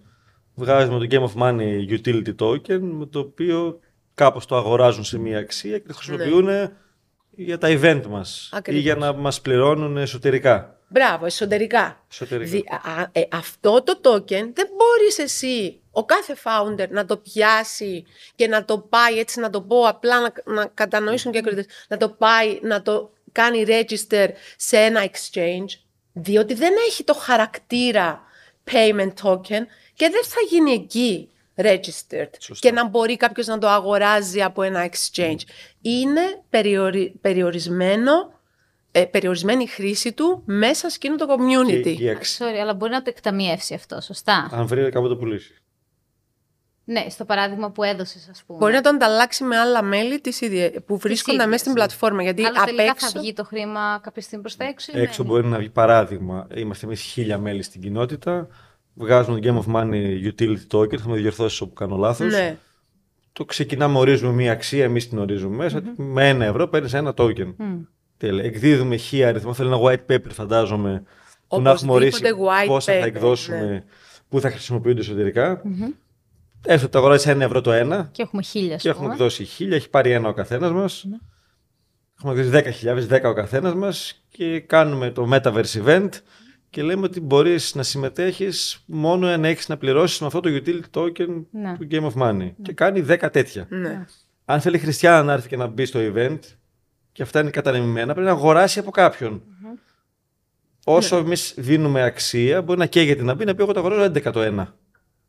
[0.55, 3.81] βγάζουμε το Game of Money Utility Token, με το οποίο
[4.15, 6.69] κάπως το αγοράζουν σε μία αξία και το χρησιμοποιούν ναι.
[7.31, 10.77] για τα event μας ή για να μας πληρώνουν εσωτερικά.
[10.89, 12.05] Μπράβο, εσωτερικά.
[12.11, 13.11] εσωτερικά.
[13.13, 18.65] ε, αυτό το token δεν μπορείς εσύ, ο κάθε founder, να το πιάσει και να
[18.65, 22.59] το πάει, έτσι να το πω απλά να, να κατανοήσουν και ακροτές, να το πάει,
[22.63, 25.79] να το κάνει register σε ένα exchange,
[26.13, 28.23] διότι δεν έχει το χαρακτήρα
[28.71, 29.63] payment token
[29.95, 34.91] και δεν θα γίνει εκεί registered και να μπορεί κάποιος να το αγοράζει από ένα
[34.91, 35.41] exchange.
[35.81, 36.43] Είναι
[37.21, 38.41] περιορισμένο
[38.93, 41.95] ε, περιορισμένη χρήση του μέσα σε εκείνο το community.
[41.97, 44.49] Και, Sorry, αλλά μπορεί να το εκταμιεύσει αυτό, σωστά.
[44.53, 45.55] Αν βρει κάπου το πουλήσει.
[46.85, 48.59] Ναι, στο παράδειγμα που έδωσες, ας πούμε.
[48.59, 52.23] Μπορεί να το ανταλλάξει με άλλα μέλη της ίδια, που βρίσκονται μέσα στην πλατφόρμα.
[52.23, 53.09] Γιατί Αλλά τελικά έξω...
[53.11, 54.93] θα βγει το χρήμα κάποια στιγμή προς τα έξω.
[54.95, 56.47] Έξω μπορεί να βγει παράδειγμα.
[56.55, 58.49] Είμαστε εμείς χίλια μέλη στην κοινότητα
[58.95, 62.33] βγάζουμε το Game of Money Utility Token, θα με διορθώσεις όπου κάνω λάθος.
[62.33, 62.59] Ναι.
[63.33, 65.79] Το ξεκινάμε, ορίζουμε μία αξία, εμείς την ορίζουμε μέσα.
[65.79, 65.95] Mm-hmm.
[65.97, 67.55] Με ένα ευρώ παίρνεις ένα token.
[67.59, 67.87] Mm.
[68.17, 68.45] Τέλεια.
[68.45, 69.55] Εκδίδουμε χ αριθμό.
[69.55, 71.03] Θέλει ένα white paper, φαντάζομαι.
[71.49, 72.23] Που να έχουμε ορίσει
[72.67, 73.85] πόσα θα εκδώσουμε, ναι.
[74.29, 75.63] πού θα χρησιμοποιούνται εσωτερικά.
[75.65, 75.93] Mm-hmm.
[76.67, 78.09] Έστω το αγοράζει ένα ευρώ το ένα.
[78.13, 78.77] Και έχουμε χίλια.
[78.77, 79.77] Και έχουμε εκδώσει χίλια.
[79.77, 81.07] Έχει πάρει ένα ο καθένας μας.
[81.07, 81.27] Mm-hmm.
[82.19, 86.09] Έχουμε εκδώσει 10.000, 10 ο καθένας μας και κάνουμε το Metaverse Event
[86.73, 91.01] και λέμε ότι μπορείς να συμμετέχεις μόνο αν έχεις να πληρώσεις με αυτό το utility
[91.01, 91.77] token ναι.
[91.77, 92.35] του Game of Money.
[92.37, 92.55] Ναι.
[92.63, 93.67] Και κάνει 10 τέτοια.
[93.69, 94.05] Ναι.
[94.45, 96.39] Αν θέλει Χριστιανά να έρθει και να μπει στο event,
[97.13, 99.43] και αυτά είναι κατανεμημένα, πρέπει να αγοράσει από κάποιον.
[100.85, 104.33] Όσο εμείς δίνουμε αξία, μπορεί να καίγεται να μπει να πει: Εγώ το αγοράζω 11
[104.33, 104.75] το ένα.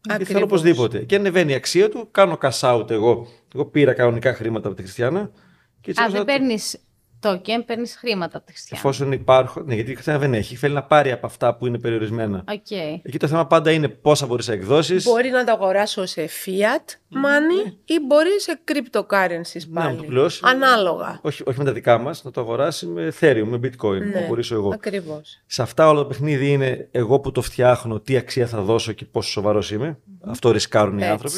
[0.01, 0.99] Γιατί θέλω οπωσδήποτε.
[0.99, 3.27] Και ανεβαίνει η αξία του, κάνω cash out εγώ.
[3.53, 5.31] Εγώ πήρα κανονικά χρήματα από τη Χριστιανά.
[5.81, 6.82] Και Α, δεν παίρνεις
[7.23, 8.81] token, παίρνεις χρήματα από τη Χριστιανά.
[8.83, 9.65] Εφόσον υπάρχουν.
[9.65, 10.55] Ναι, γιατί η Χριστιανά δεν έχει.
[10.55, 12.43] Θέλει να πάρει από αυτά που είναι περιορισμένα.
[12.47, 12.99] Okay.
[13.01, 15.03] Εκεί το θέμα πάντα είναι πόσα μπορείς να εκδώσεις.
[15.03, 17.73] Μπορεί να το αγοράσω σε fiat money ναι.
[17.85, 20.07] ή μπορεί σε cryptocurrencies ναι, πάλι.
[20.07, 21.19] Να το Ανάλογα.
[21.21, 24.01] Όχι, όχι με τα δικά μας, να το αγοράσει με Ethereum, με Bitcoin.
[24.13, 24.69] Ναι, μπορεί εγώ.
[24.73, 25.41] Ακριβώς.
[25.45, 29.05] Σε αυτά όλο το παιχνίδι είναι εγώ που το φτιάχνω, τι αξία θα δώσω και
[29.05, 29.97] πόσο σοβαρός είμαι.
[30.25, 31.37] Αυτό ρισκάρουν οι άνθρωποι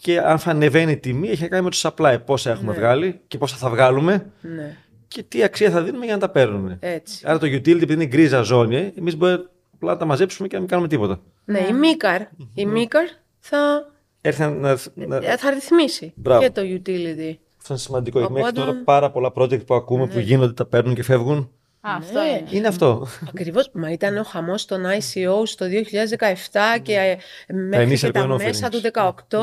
[0.00, 2.16] και αν θα ανεβαίνει η τιμή, έχει να κάνει με το supply.
[2.24, 2.78] Πόσα έχουμε ναι.
[2.78, 4.32] βγάλει και πόσα θα βγάλουμε.
[4.40, 4.76] Ναι.
[5.08, 6.78] Και τι αξία θα δίνουμε για να τα παίρνουμε.
[6.80, 7.24] Έτσι.
[7.26, 10.60] Άρα το utility, επειδή είναι γκρίζα ζώνη, εμείς μπορούμε απλά να τα μαζέψουμε και να
[10.60, 11.20] μην κάνουμε τίποτα.
[11.44, 12.20] Ναι, η Μίκαρ,
[12.54, 13.04] η Μίκαρ
[13.38, 13.92] θα.
[14.20, 15.16] Έρθει να, να...
[15.16, 16.42] Ε, θα ρυθμίσει Μπράβο.
[16.42, 17.34] και το utility.
[17.58, 18.20] Αυτό είναι σημαντικό.
[18.20, 18.32] Οπότε...
[18.32, 20.12] Μέχρι τώρα πάρα πολλά project που ακούμε ναι.
[20.12, 21.50] που γίνονται, τα παίρνουν και φεύγουν.
[21.80, 22.46] Α, αυτό είναι.
[22.50, 23.06] Είναι αυτό.
[23.28, 23.70] Ακριβώς.
[23.72, 27.18] Μα ήταν ο χαμός των ICO στο 2017 και
[27.52, 28.80] μέχρι και τα μέσα του
[29.28, 29.38] 2018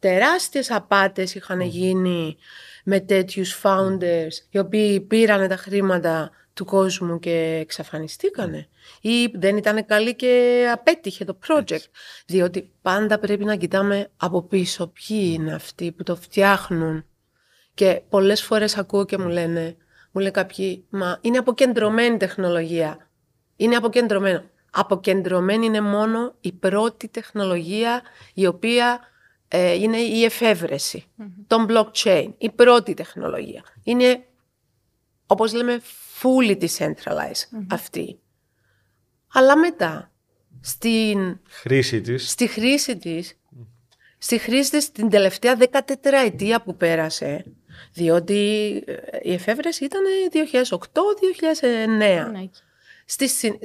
[0.00, 2.36] τεράστιες απάτες είχαν γίνει
[2.84, 8.68] με τέτοιους founders οι οποίοι πήραν τα χρήματα του κόσμου και εξαφανιστήκανε
[9.00, 11.84] ή δεν ήταν καλή και απέτυχε το project.
[12.26, 17.04] Διότι πάντα πρέπει να κοιτάμε από πίσω ποιοι είναι αυτοί που το φτιάχνουν.
[17.74, 19.76] Και πολλές φορές ακούω και μου λένε,
[20.10, 23.08] μου λένε κάποιοι, μα είναι αποκεντρωμένη τεχνολογία.
[23.56, 24.42] Είναι αποκεντρωμένο.
[24.70, 28.02] Αποκεντρωμένη είναι μόνο η πρώτη τεχνολογία
[28.34, 29.00] η οποία
[29.52, 31.04] ε, είναι η εφεύρεση
[31.46, 33.64] των blockchain, η πρώτη τεχνολογία.
[33.82, 34.24] Είναι,
[35.26, 35.80] όπως λέμε,
[36.22, 38.18] fully decentralized αυτή.
[39.32, 40.12] Αλλά μετά,
[40.60, 43.38] στην χρήση της, στη χρήση της,
[44.18, 45.80] στη χρήση της την τελευταία 14
[46.24, 47.44] ετία που πέρασε,
[47.92, 50.02] διότι ε, η εφεύρεση ήταν
[51.72, 52.48] 2008-2009 ναι.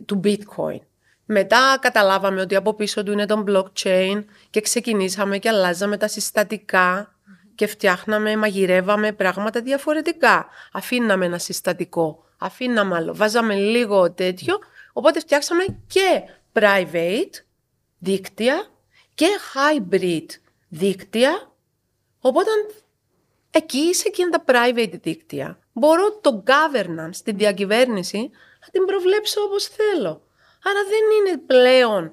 [0.06, 0.80] του bitcoin.
[1.26, 7.16] Μετά καταλάβαμε ότι από πίσω του είναι το blockchain και ξεκινήσαμε και αλλάζαμε τα συστατικά
[7.56, 10.48] και φτιάχναμε, μαγειρεύαμε πράγματα διαφορετικά.
[10.72, 14.60] Αφήναμε ένα συστατικό, αφήναμε άλλο, βάζαμε λίγο τέτοιο,
[14.94, 16.22] οπότε φτιάξαμε και
[16.54, 17.44] private
[17.98, 18.68] δίκτυα
[19.14, 20.26] και hybrid
[20.68, 21.52] δίκτυα,
[22.20, 22.50] οπότε
[23.52, 28.18] εκεί σε εκείνα τα private δίκτυα μπορώ το governance, την διακυβέρνηση,
[28.62, 30.25] να την προβλέψω όπως θέλω.
[30.68, 32.12] Άρα δεν είναι πλέον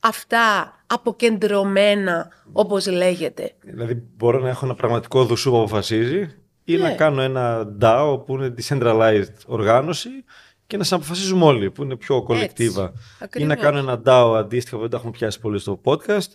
[0.00, 3.52] αυτά αποκεντρωμένα όπως λέγεται.
[3.62, 6.28] Δηλαδή μπορώ να έχω ένα πραγματικό δουσού που αποφασίζει
[6.64, 6.94] ή να Ναι.
[6.94, 10.08] κάνω ένα DAO που είναι decentralized οργάνωση
[10.66, 12.82] και να αποφασίζουμε όλοι που είναι πιο κολεκτίβα.
[12.82, 12.86] Ή
[13.18, 13.56] να Ακριβώς.
[13.56, 16.28] κάνω ένα DAO αντίστοιχα που δεν τα έχουμε πιάσει πολύ στο podcast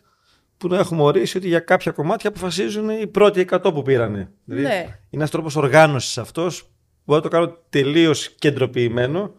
[0.58, 4.32] που να έχουμε ορίσει ότι για κάποια κομμάτια αποφασίζουν οι πρώτοι 100 που πήρανε.
[4.46, 4.74] Δηλαδή Ναι.
[4.76, 6.70] είναι ένας τρόπος οργάνωσης αυτός
[7.06, 9.34] που να το κάνω τελείως κεντροποιημένο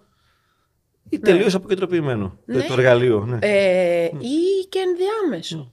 [1.08, 2.62] ή τελείως αποκεντροποιημένο το- Ναι.
[2.62, 3.24] το εργαλείο.
[3.28, 3.38] Ναι.
[3.40, 5.70] Ε, ή και ενδιάμεσο.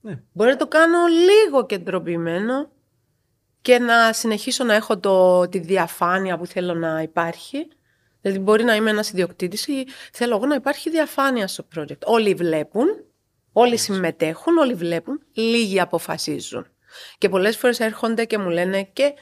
[0.00, 0.22] Ναι.
[0.32, 2.70] Μπορεί να το κάνω λίγο κεντροποιημένο
[3.62, 7.68] και να συνεχίσω να έχω το, τη διαφάνεια που θέλω να υπάρχει.
[8.20, 11.98] Δηλαδή μπορεί να είμαι ένας ιδιοκτήτης ή θέλω εγώ να υπάρχει διαφάνεια στο project.
[12.04, 12.86] Όλοι βλέπουν,
[13.52, 16.66] όλοι συμμετέχουν, όλοι βλέπουν, λίγοι αποφασίζουν.
[17.18, 19.14] Και πολλές φορές έρχονται και μου λένε και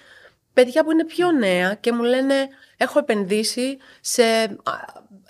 [0.62, 4.22] παιδιά που είναι πιο νέα και μου λένε έχω επενδύσει σε...
[4.22, 4.72] α,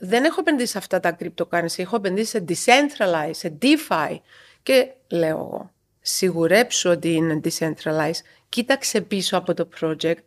[0.01, 4.17] Δεν έχω επενδύσει σε αυτά τα cryptocurrency, έχω επενδύσει σε decentralized, σε DeFi.
[4.63, 10.25] Και λέω εγώ, σιγουρέψου ότι είναι decentralized, κοίταξε πίσω από το project,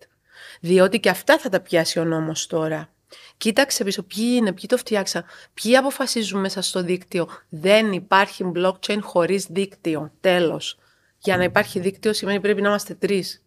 [0.59, 2.89] διότι και αυτά θα τα πιάσει ο νόμος τώρα.
[3.37, 7.27] Κοίταξε πίσω ποιοι είναι, ποιοι το φτιάξαν, ποιοι αποφασίζουν μέσα στο δίκτυο.
[7.49, 10.11] Δεν υπάρχει blockchain χωρίς δίκτυο.
[10.21, 10.79] Τέλος.
[11.17, 13.40] Για να υπάρχει δίκτυο σημαίνει πρέπει να είμαστε τρεις.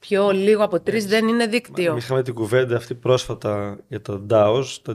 [0.00, 1.90] Πιο λίγο από τρεις δεν είναι δίκτυο.
[1.90, 4.94] Εμείς είχαμε την κουβέντα αυτή πρόσφατα για τα DAOs, τα...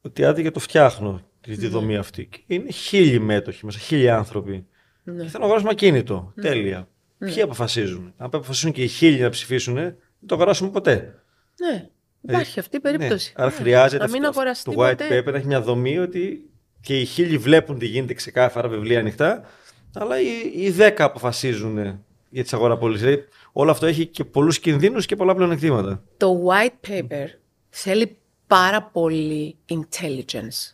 [0.00, 2.26] ότι άντε για το φτιάχνω τη, τη δομή αυτή.
[2.26, 4.66] Και είναι χίλιοι μέτοχοι μέσα, χίλιοι άνθρωποι.
[5.04, 5.12] Ναι.
[5.22, 6.32] Και θέλω να αγοράσουμε ακίνητο.
[6.40, 6.88] Τέλεια.
[7.18, 9.96] Ποιοι αποφασίζουν; Αν αποφασίσουν και οι χίλιοι να ψηφίσουν, δεν
[10.26, 11.22] το αγοράσουμε ποτέ.
[11.60, 11.88] Ναι,
[12.20, 13.32] υπάρχει αυτή η περίπτωση.
[13.36, 13.42] Ναι.
[13.44, 13.56] Άρα Ναι.
[13.56, 15.18] χρειάζεται να μην αυτό- αγοραστεί το white ποτέ.
[15.20, 16.50] paper να έχει μια δομή ότι
[16.80, 19.44] και οι χίλιοι βλέπουν τι γίνεται ξεκάθαρα, βιβλία ανοιχτά,
[19.94, 23.04] αλλά οι, οι δέκα αποφασίζουν για τις αγοραπολίσει.
[23.04, 23.24] Δηλαδή,
[23.56, 26.02] όλο αυτό έχει και πολλούς κινδύνους και πολλά πλεονεκτήματα.
[26.16, 27.26] Το white paper
[27.70, 30.72] θέλει πάρα πολύ intelligence.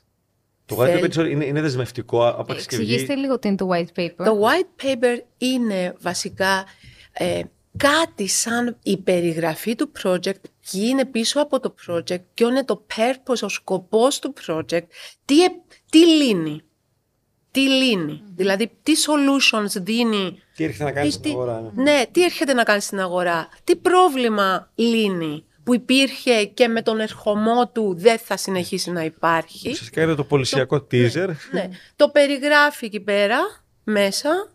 [0.67, 3.21] Το white Θέλει- paper sorry, είναι, είναι δεσμευτικό από τη Εξηγήστε συσκευή.
[3.21, 4.25] λίγο τι είναι το white paper.
[4.25, 6.65] Το white paper είναι βασικά
[7.13, 7.41] ε,
[7.77, 10.41] κάτι σαν η περιγραφή του project,
[10.71, 14.83] ποιοι είναι πίσω από το project, ποιο είναι το purpose, ο σκοπός του project,
[15.25, 15.49] τι, ε-
[15.91, 16.61] τι λύνει.
[17.51, 18.23] Τι λύνει.
[18.37, 20.43] Δηλαδή, τι solutions δίνει.
[20.57, 21.73] Τι έρχεται να κάνει τι- στην αγορά.
[21.75, 21.83] ναι.
[21.83, 23.49] ναι, τι έρχεται να κάνει στην αγορά.
[23.65, 29.69] Τι πρόβλημα λύνει που υπήρχε και με τον ερχομό του δεν θα συνεχίσει να υπάρχει.
[29.71, 31.29] Ουσιαστικά είναι το πολυσιακό teaser.
[31.53, 31.69] Ναι.
[31.97, 33.39] Το περιγράφει εκεί πέρα
[33.85, 34.53] μέσα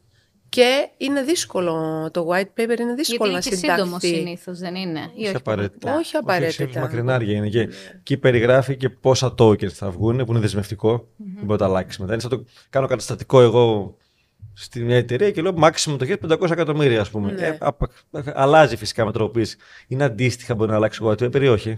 [0.56, 2.10] και είναι δύσκολο.
[2.14, 4.08] Το white paper είναι δύσκολο Γιατί να είναι και σύντομο συνταχθεί.
[4.08, 5.96] συνήθως, δεν είναι; Ή Όχι όχι απαραίτητα.
[5.98, 6.64] Όχι απαραίτητα.
[6.70, 7.48] Όχι, μακρινάρια είναι.
[7.50, 11.08] Και εκεί περιγράφει και πόσα tokens θα βγουν, που είναι δεσμευτικό.
[11.18, 12.12] Δεν μπορεί να το αλλάξεις μετά.
[12.14, 13.98] Είναι σαν το κάνω καταστατικό εγώ
[14.54, 16.06] στη μια εταιρεία και λέω maximum το
[16.40, 17.32] 500 εκατομμύρια, ας πούμε.
[17.32, 17.46] Ναι.
[17.48, 17.90] Ε, απα-
[18.34, 19.58] αλλάζει φυσικά με τροποποίηση.
[19.88, 21.78] Είναι αντίστοιχα, μπορεί να αλλάξει το white paper ή όχι;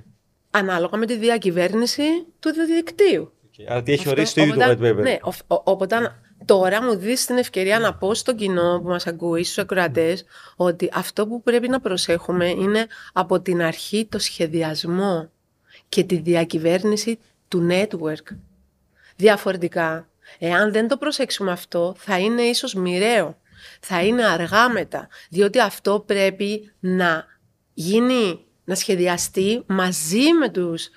[0.51, 2.03] Ανάλογα με τη διακυβέρνηση
[2.39, 3.31] του διαδικτύου.
[3.67, 5.01] Άρα τι έχει Αυτό, ορίσει το ίδιο το οπότε- white paper.
[5.01, 5.95] Ναι, ο- ο- οπότε
[6.45, 10.89] τώρα μου δεις την ευκαιρία να πω στο κοινό που μας ακούει, στους ακροατές, ότι
[10.93, 15.29] αυτό που πρέπει να προσέχουμε είναι από την αρχή το σχεδιασμό
[15.89, 18.35] και τη διακυβέρνηση του network.
[19.15, 20.07] Διαφορετικά,
[20.39, 23.37] εάν δεν το προσέξουμε αυτό, θα είναι ίσως μοιραίο.
[23.79, 27.25] Θα είναι αργά μετά, διότι αυτό πρέπει να
[27.73, 30.89] γίνει, να σχεδιαστεί μαζί με τους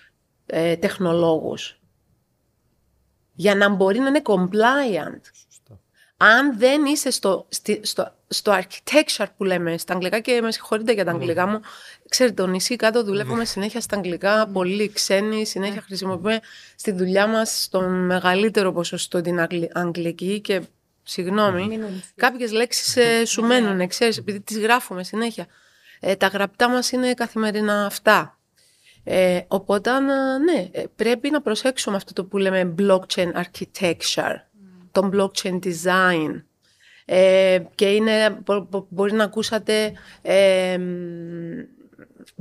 [0.46, 1.80] ε, τεχνολόγους
[3.40, 5.20] για να μπορεί να είναι compliant.
[6.16, 10.92] Αν δεν είσαι στο, στη- στο, στο architecture που λέμε στα αγγλικά και με συγχωρείτε
[10.92, 11.61] για τα αγγλικά μου,
[12.09, 16.40] ξέρετε, το νησί κάτω δουλεύουμε συνέχεια στα αγγλικά, πολύ ξένοι, συνέχεια χρησιμοποιούμε
[16.76, 20.61] στη δουλειά μας στο μεγαλύτερο ποσοστό την αγγλ- αγγλική και
[21.03, 21.79] συγγνώμη,
[22.16, 25.46] κάποιες λέξεις ε, σου μένουν, ξέρεις, επειδή τις γράφουμε συνέχεια.
[26.00, 28.38] Ε, τα γραπτά μας είναι καθημερινά αυτά.
[29.12, 30.01] Ε, οπότε, α,
[30.38, 34.35] ναι, ε, πρέπει να προσέξουμε αυτό το που λέμε blockchain architecture,
[34.92, 36.42] το blockchain design.
[37.05, 39.92] Ε, και είναι, μπο- μπο- μπορεί να ακούσατε
[40.23, 40.83] ε, μ,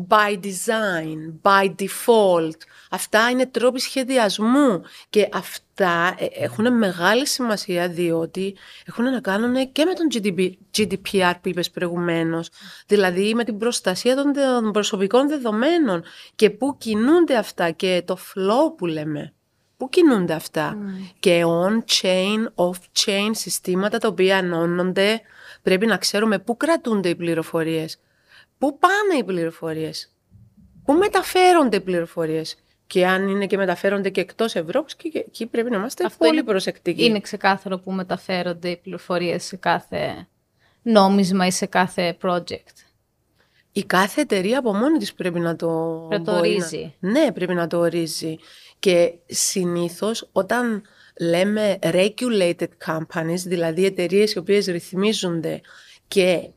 [0.07, 2.57] by design, by default.
[2.91, 9.85] Αυτά είναι τρόποι σχεδιασμού και αυτά ε, έχουν μεγάλη σημασία διότι έχουν να κάνουν και
[9.85, 12.49] με τον GDP, GDPR που είπες προηγουμένως,
[12.87, 16.03] δηλαδή με την προστασία των, δε- των προσωπικών δεδομένων
[16.35, 19.33] και πού κινούνται αυτά και το flow που λέμε.
[19.77, 20.77] Πού κινούνται αυτά.
[21.19, 25.21] Και on-chain, off-chain συστήματα τα οποία ενώνονται,
[25.61, 27.99] πρέπει να ξέρουμε πού κρατούνται οι πληροφορίες.
[28.59, 30.13] Πού πάνε οι πληροφορίες;
[30.85, 32.55] Πού μεταφέρονται οι πληροφορίες;
[32.87, 36.17] Και αν είναι και μεταφέρονται και εκτός Ευρώπης, και και εκεί πρέπει να είμαστε Αυτό
[36.17, 37.05] πολύ είναι- προσεκτικοί.
[37.05, 40.27] Είναι ξεκάθαρο που μεταφέρονται οι πληροφορίες σε κάθε
[40.81, 42.75] νόμισμα ή σε κάθε project.
[43.71, 46.95] Η κάθε εταιρεία από μόνη της πρέπει να το, Πρέπει να το μπορεί ορίζει.
[46.99, 48.37] Ναι, πρέπει να το ορίζει.
[48.79, 50.81] Και συνήθως όταν
[51.19, 55.61] λέμε regulated companies, δηλαδή εταιρείες οι οποίες ρυθμίζονται
[56.07, 56.49] και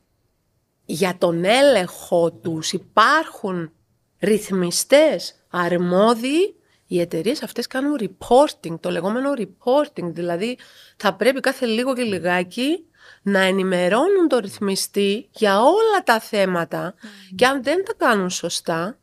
[0.85, 3.71] για τον έλεγχο τους υπάρχουν
[4.19, 6.55] ρυθμιστές αρμόδιοι,
[6.87, 10.57] οι εταιρείες αυτές κάνουν reporting, το λεγόμενο reporting, δηλαδή
[10.95, 12.85] θα πρέπει κάθε λίγο και λιγάκι
[13.21, 16.93] να ενημερώνουν το ρυθμιστή για όλα τα θέματα
[17.35, 18.97] και αν δεν τα κάνουν σωστά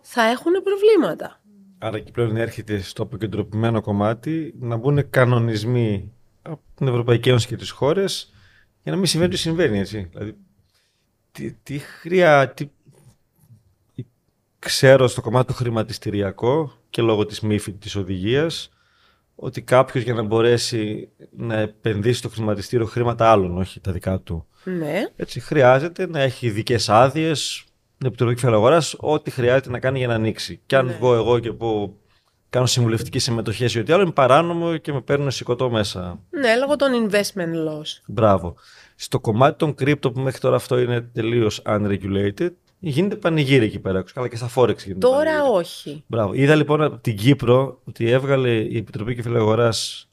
[0.00, 1.40] θα έχουν προβλήματα.
[1.78, 7.56] Άρα και πλέον έρχεται στο αποκεντρωπημένο κομμάτι να μπουν κανονισμοί από την Ευρωπαϊκή Ένωση και
[7.56, 8.32] τις χώρες
[8.82, 10.08] για να μην συμβαίνει τι συμβαίνει, έτσι.
[10.12, 10.36] Δηλαδή,
[11.34, 12.68] τι, τι χρειά, τι...
[14.58, 18.68] Ξέρω στο κομμάτι το χρηματιστηριακό και λόγω της MIFID της οδηγίας
[19.34, 24.46] ότι κάποιος για να μπορέσει να επενδύσει στο χρηματιστήριο χρήματα άλλων, όχι τα δικά του,
[24.64, 27.64] Ναι, έτσι, χρειάζεται να έχει ειδικές άδειες,
[27.98, 30.60] την Επιτροπή Κεφαλαίου Αγορά, ό,τι χρειάζεται να κάνει για να ανοίξει.
[30.66, 30.92] Και αν Ναι.
[30.92, 31.96] βγω εγώ και πω
[32.50, 36.20] κάνω συμβουλευτική συμμετοχή ή ό,τι άλλο, είναι παράνομο και με παίρνουν σηκωτό μέσα.
[36.30, 38.00] ναι, λόγω των investment laws.
[38.06, 38.54] Μπράβο.
[38.94, 44.04] Στο κομμάτι των κρύπτο που μέχρι τώρα αυτό είναι τελείως unregulated, γίνεται πανηγύρι εκεί πέρα.
[44.14, 44.98] Καλά και στα Forex γίνεται.
[45.06, 45.56] Τώρα πανηγύρι.
[45.58, 46.04] όχι.
[46.06, 46.34] Μπράβο.
[46.34, 50.08] Είδα λοιπόν από την Κύπρο ότι έβγαλε η Επιτροπή Κεφαλαίου Αγοράς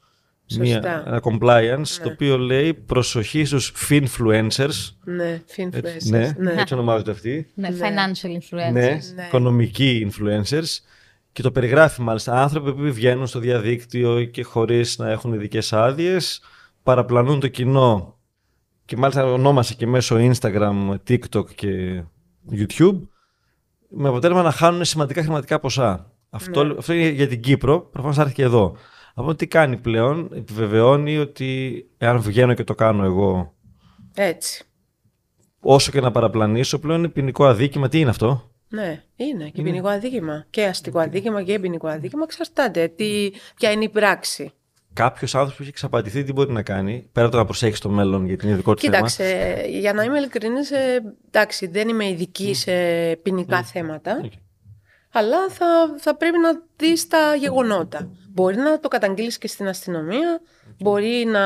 [0.46, 1.02] Σωστά.
[1.06, 6.08] ένα compliance το οποίο λέει προσοχή στους finfluencers Ναι, έτσι, finfluencers.
[6.10, 6.54] ναι, ναι.
[6.58, 7.46] έτσι ονομάζονται αυτοί.
[7.54, 7.76] Ναι, Ναι.
[7.80, 8.72] financial influencers.
[8.72, 9.26] Ναι, Ναι.
[9.26, 10.78] οικονομικοί influencers.
[11.32, 12.42] Και το περιγράφει μάλιστα.
[12.42, 16.40] Άνθρωποι που βγαίνουν στο διαδίκτυο και χωρίς να έχουν ειδικές άδειες,
[16.82, 18.11] παραπλανούν το κοινό.
[18.92, 22.02] Και μάλιστα ονόμασε και μέσω Instagram, TikTok και
[22.52, 23.00] YouTube.
[23.88, 26.12] Με αποτέλεσμα να χάνουν σημαντικά χρηματικά ποσά.
[26.30, 26.74] Αυτό, Ναι.
[26.78, 27.80] αυτό είναι για την Κύπρο.
[27.80, 28.76] Προφανώς θα έρθει και εδώ.
[29.14, 33.54] Από τι κάνει πλέον, επιβεβαιώνει ότι εάν βγαίνω και το κάνω εγώ,
[34.14, 34.64] Έτσι.
[35.60, 37.88] όσο και να παραπλανήσω, πλέον είναι ποινικό αδίκημα.
[37.88, 40.46] Τι είναι αυτό; Ναι, είναι και ποινικό αδίκημα.
[40.50, 42.22] Και αστικό αδίκημα και ποινικό αδίκημα.
[42.22, 44.52] Εξαρτάται τι, ποια είναι η πράξη.
[44.94, 47.88] Κάποιος άνθρωπος που έχει εξαπατηθεί, τι μπορεί να κάνει, πέρα από το να προσέχει το
[47.88, 48.94] μέλλον, γιατί είναι δικό του θέμα.
[48.96, 52.72] Κοίταξε, για να είμαι ειλικρινής, ε, εντάξει, δεν είμαι ειδική σε
[53.22, 54.32] ποινικά θέματα, Οκ.
[55.12, 55.66] αλλά θα,
[55.98, 58.08] θα πρέπει να δεις τα γεγονότα.
[58.28, 60.40] Μπορεί να το καταγγείλεις και στην αστυνομία,
[60.78, 61.44] μπορεί να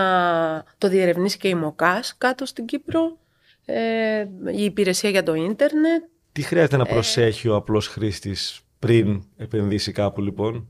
[0.79, 3.19] το διερευνήσει και η ΜΟΚΑΣ κάτω στην Κύπρο,
[3.65, 6.03] ε, η υπηρεσία για το ίντερνετ.
[6.33, 6.79] Τι χρειάζεται Ε.
[6.79, 10.69] να προσέχει ο απλός χρήστης πριν επενδύσει κάπου, λοιπόν;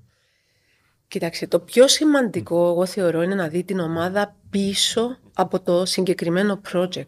[1.09, 6.61] Κοίταξε, το πιο σημαντικό εγώ θεωρώ είναι να δει την ομάδα πίσω από το συγκεκριμένο
[6.73, 7.05] project.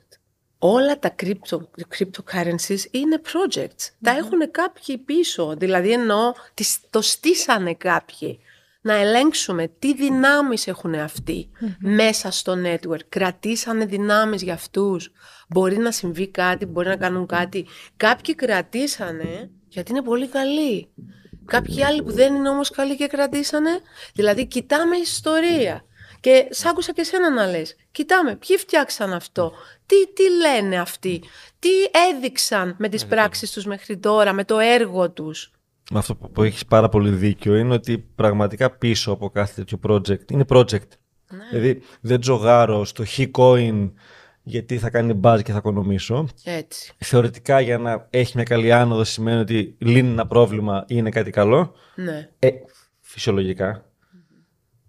[0.58, 1.58] Όλα τα crypto,
[1.96, 3.90] cryptocurrencies είναι projects.
[4.02, 5.54] Τα έχουν κάποιοι πίσω.
[5.56, 8.38] Δηλαδή εννοώ τις- το στήσανε κάποιοι.
[8.80, 13.00] Να ελέγξουμε τι δυνάμεις έχουν αυτοί μέσα στο network.
[13.08, 15.12] Κρατήσανε δυνάμεις για αυτούς.
[15.48, 17.66] Μπορεί να συμβεί κάτι, μπορεί να κάνουν κάτι.
[17.96, 20.88] Κάποιοι κρατήσανε γιατί είναι πολύ καλοί.
[21.48, 23.70] Κάποιοι άλλοι που δεν είναι όμως καλοί και κρατήσανε.
[24.14, 25.82] Δηλαδή κοιτάμε ιστορία.
[26.20, 29.52] Και σ' άκουσα και εσένα να λες, κοιτάμε, ποιοι φτιάξαν αυτό,
[29.86, 31.22] τι, τι λένε αυτοί,
[31.58, 31.68] τι
[32.14, 35.50] έδειξαν με τις πράξεις τους μέχρι τώρα, με το έργο τους;
[35.90, 39.78] Με αυτό που, που έχεις πάρα πολύ δίκιο είναι ότι πραγματικά πίσω από κάθε τέτοιο
[39.88, 40.88] project είναι project.
[41.30, 41.44] Ναι.
[41.50, 43.90] Δηλαδή δεν τζογάρω στο coin
[44.48, 46.28] γιατί θα κάνει buzz και θα οικονομήσω.
[46.44, 46.92] Έτσι.
[46.98, 51.30] Θεωρητικά για να έχει μια καλή άνοδο σημαίνει ότι λύνει ένα πρόβλημα ή είναι κάτι
[51.30, 51.74] καλό.
[51.94, 52.28] Ναι.
[52.38, 52.50] Ε,
[53.00, 53.82] φυσιολογικά.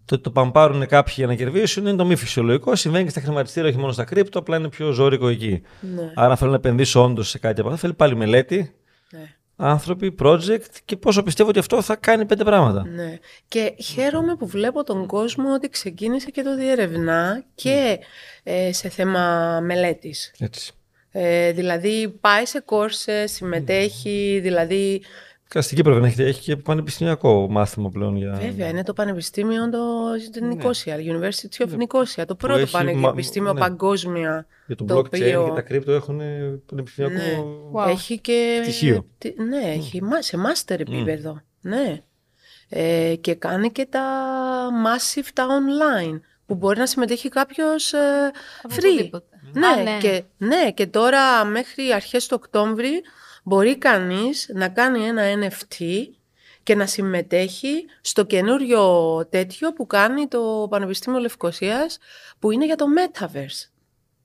[0.05, 2.75] Το ότι το παμπάρουν κάποιοι για να κερδίσουν είναι το μη φυσιολογικό.
[2.75, 5.61] Συμβαίνει και στα χρηματιστήρια, όχι μόνο στα κρύπτο, απλά είναι πιο ζώρικο εκεί.
[5.95, 6.11] Ναι.
[6.15, 8.75] Άρα, αν θέλω να επενδύσω όντως σε κάτι από αυτά, θέλει πάλι μελέτη,
[9.11, 9.35] ναι.
[9.61, 12.87] Άνθρωποι, project και πόσο πιστεύω ότι αυτό θα κάνει πέντε πράγματα.
[12.87, 13.17] Ναι.
[13.47, 17.99] Και χαίρομαι που βλέπω τον κόσμο ότι ξεκίνησε και το διερευνά και
[18.43, 20.33] ε, σε θέμα μελέτης.
[20.39, 20.73] Έτσι.
[21.11, 25.01] Ε, δηλαδή πάει σε κόρσες, συμμετέχει, δηλαδή
[25.51, 28.31] Καλά, στην Κύπρο δεν έχετε, έχει και πανεπιστημιακό μάθημα πλέον για.
[28.41, 29.79] Βέβαια, είναι το Πανεπιστήμιο το
[30.25, 33.59] στην Νικόσια, University of Nicosia, το πρώτο έχει πανεπιστήμιο μα- ναι.
[33.59, 34.47] παγκόσμια.
[34.67, 36.21] Για το, το blockchain οποίο- και τα κρύπτο έχουν
[36.65, 37.13] πανεπιστημιακό.
[37.15, 37.83] Ναι.
[37.83, 37.87] Wow.
[37.89, 38.59] Έχει και.
[38.61, 39.05] Πτυχίο.
[39.17, 41.41] τι- Ναι, έχει μα- σε master επίπεδο.
[41.61, 42.01] Ναι.
[42.69, 44.03] Ε, και κάνει και τα
[44.85, 47.97] massive τα online που μπορεί να συμμετέχει κάποιος ε,
[48.63, 48.83] Από free.
[48.87, 49.25] οπουδήποτε.
[49.53, 49.97] Ναι, Α, ναι.
[50.01, 53.01] Και, ναι, και τώρα μέχρι αρχές του Οκτώβρη
[53.49, 55.83] μπορεί κανείς να κάνει ένα NFT
[56.63, 58.83] και να συμμετέχει στο καινούριο
[59.29, 61.97] τέτοιο που κάνει το Πανεπιστήμιο Λευκοσίας
[62.39, 63.69] που είναι για το Metaverse.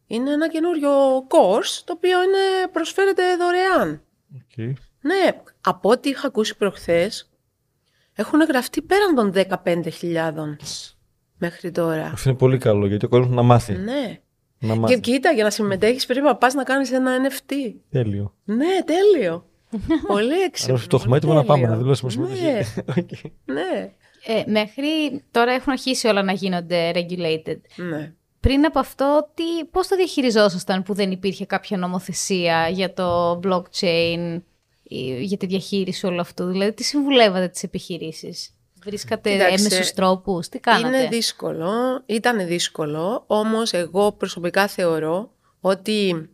[0.06, 4.02] Είναι ένα καινούριο course το οποίο είναι, προσφέρεται δωρεάν.
[4.34, 4.72] Okay.
[5.00, 7.30] Ναι, από ό,τι είχα ακούσει προχθές
[8.14, 9.32] έχουν γραφτεί πέραν των
[9.64, 10.56] 15.000
[11.38, 12.06] μέχρι τώρα.
[12.06, 13.72] Αυτό είναι πολύ καλό γιατί ο κόσμος να μάθει.
[13.72, 14.18] Ναι.
[14.66, 15.00] Να Και μάθεις.
[15.00, 17.52] κοίτα, για να συμμετέχεις πρέπει να πας να κάνεις ένα NFT.
[17.90, 18.34] Τέλειο.
[18.44, 19.44] Ναι, τέλειο.
[20.06, 20.74] Πολύ έξυπνο.
[20.74, 22.72] Άρα το έχουμε έτοιμο να πάμε να δηλώσουμε Ναι, συμμετοχή.
[22.98, 23.32] Οκ.
[23.44, 23.92] ναι,
[24.26, 27.60] Ε, μέχρι τώρα έχουν αρχίσει όλα να γίνονται regulated.
[27.76, 28.12] ναι.
[28.40, 34.40] Πριν από αυτό, τι, πώς το διαχειριζόσασταν που δεν υπήρχε κάποια νομοθεσία για το blockchain,
[34.82, 38.53] ή για τη διαχείριση όλου αυτού; Δηλαδή, τι συμβουλεύατε τις επιχειρήσεις;
[38.84, 46.28] Βρίσκατε Κοίταξε, έμεσους τρόπους, τι κάνατε; Είναι δύσκολο, ήταν δύσκολο, όμως εγώ προσωπικά θεωρώ ότι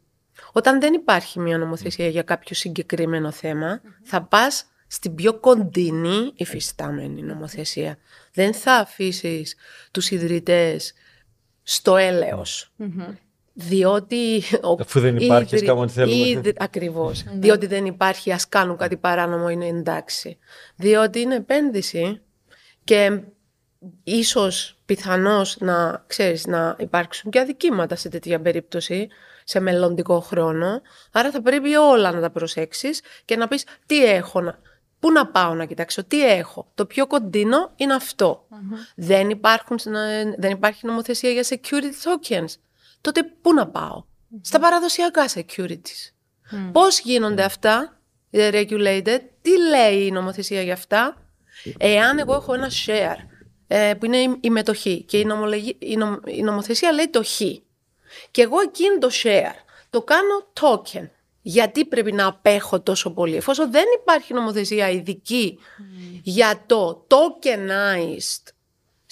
[0.52, 7.22] όταν δεν υπάρχει μια νομοθεσία για κάποιο συγκεκριμένο θέμα, θα πας στην πιο κοντινή υφιστάμενη
[7.22, 7.98] νομοθεσία.
[8.32, 9.56] Δεν θα αφήσεις
[9.90, 10.92] τους ιδρυτές
[11.62, 12.72] στο έλεος.
[12.76, 13.04] Μμμ.
[13.52, 14.42] Διότι...
[14.62, 14.76] Ο...
[14.80, 16.26] Αφού δεν υπάρχει, ας κάνουμε ό,τι θέλουμε.
[16.28, 17.24] Ήδη- Ακριβώς.
[17.34, 20.38] Διότι δεν υπάρχει, ας κάνουν κάτι παράνομο, είναι εντάξει.
[20.76, 22.20] Διότι είναι επένδυση
[22.90, 23.20] και
[24.04, 29.08] ίσως πιθανώς να, ξέρεις, να υπάρξουν και αδικήματα σε τέτοια περίπτωση,
[29.44, 30.80] σε μελλοντικό χρόνο.
[31.12, 34.58] Άρα θα πρέπει όλα να τα προσέξεις και να πεις τι έχω να...
[34.98, 36.70] Πού να πάω να κοιτάξω, τι έχω.
[36.74, 38.46] Το πιο κοντινό είναι αυτό.
[38.94, 39.78] Δεν, υπάρχουν,
[40.38, 42.54] δεν υπάρχει νομοθεσία για security tokens.
[43.00, 44.04] Τότε πού να πάω;
[44.40, 46.12] Στα παραδοσιακά securities.
[46.72, 51.29] Πώς γίνονται αυτά, ε, regulated, τι λέει η νομοθεσία για αυτά;
[51.78, 53.16] Εάν εγώ έχω ένα share,
[53.66, 57.22] ε, που είναι η, η μετοχή και η, νομολογη- η, νομ- η νομοθεσία λέει το
[57.24, 57.40] χ.
[58.30, 59.54] Και εγώ εκείνο το share
[59.90, 61.08] το κάνω token.
[61.42, 65.58] Γιατί πρέπει να απέχω τόσο πολύ, εφόσον δεν υπάρχει νομοθεσία ειδική
[66.22, 68.52] για το tokenized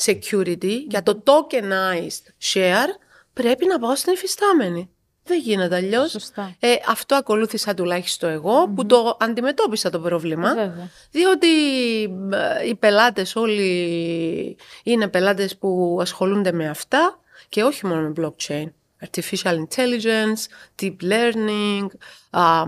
[0.04, 2.88] security, για το tokenized share,
[3.32, 4.90] πρέπει να πάω στην εφιστάμενη.
[5.28, 6.10] Δεν γίνεται αλλιώς.
[6.10, 6.54] Σωστά.
[6.58, 10.54] Ε, αυτό ακολούθησα τουλάχιστον εγώ, που το αντιμετώπισα το πρόβλημα.
[10.54, 10.90] Βέβαια.
[11.10, 11.48] Διότι
[12.32, 18.66] ε, οι πελάτες όλοι είναι πελάτες που ασχολούνται με αυτά και όχι μόνο με blockchain.
[19.06, 20.42] Artificial intelligence,
[20.82, 21.86] deep learning,
[22.30, 22.66] um,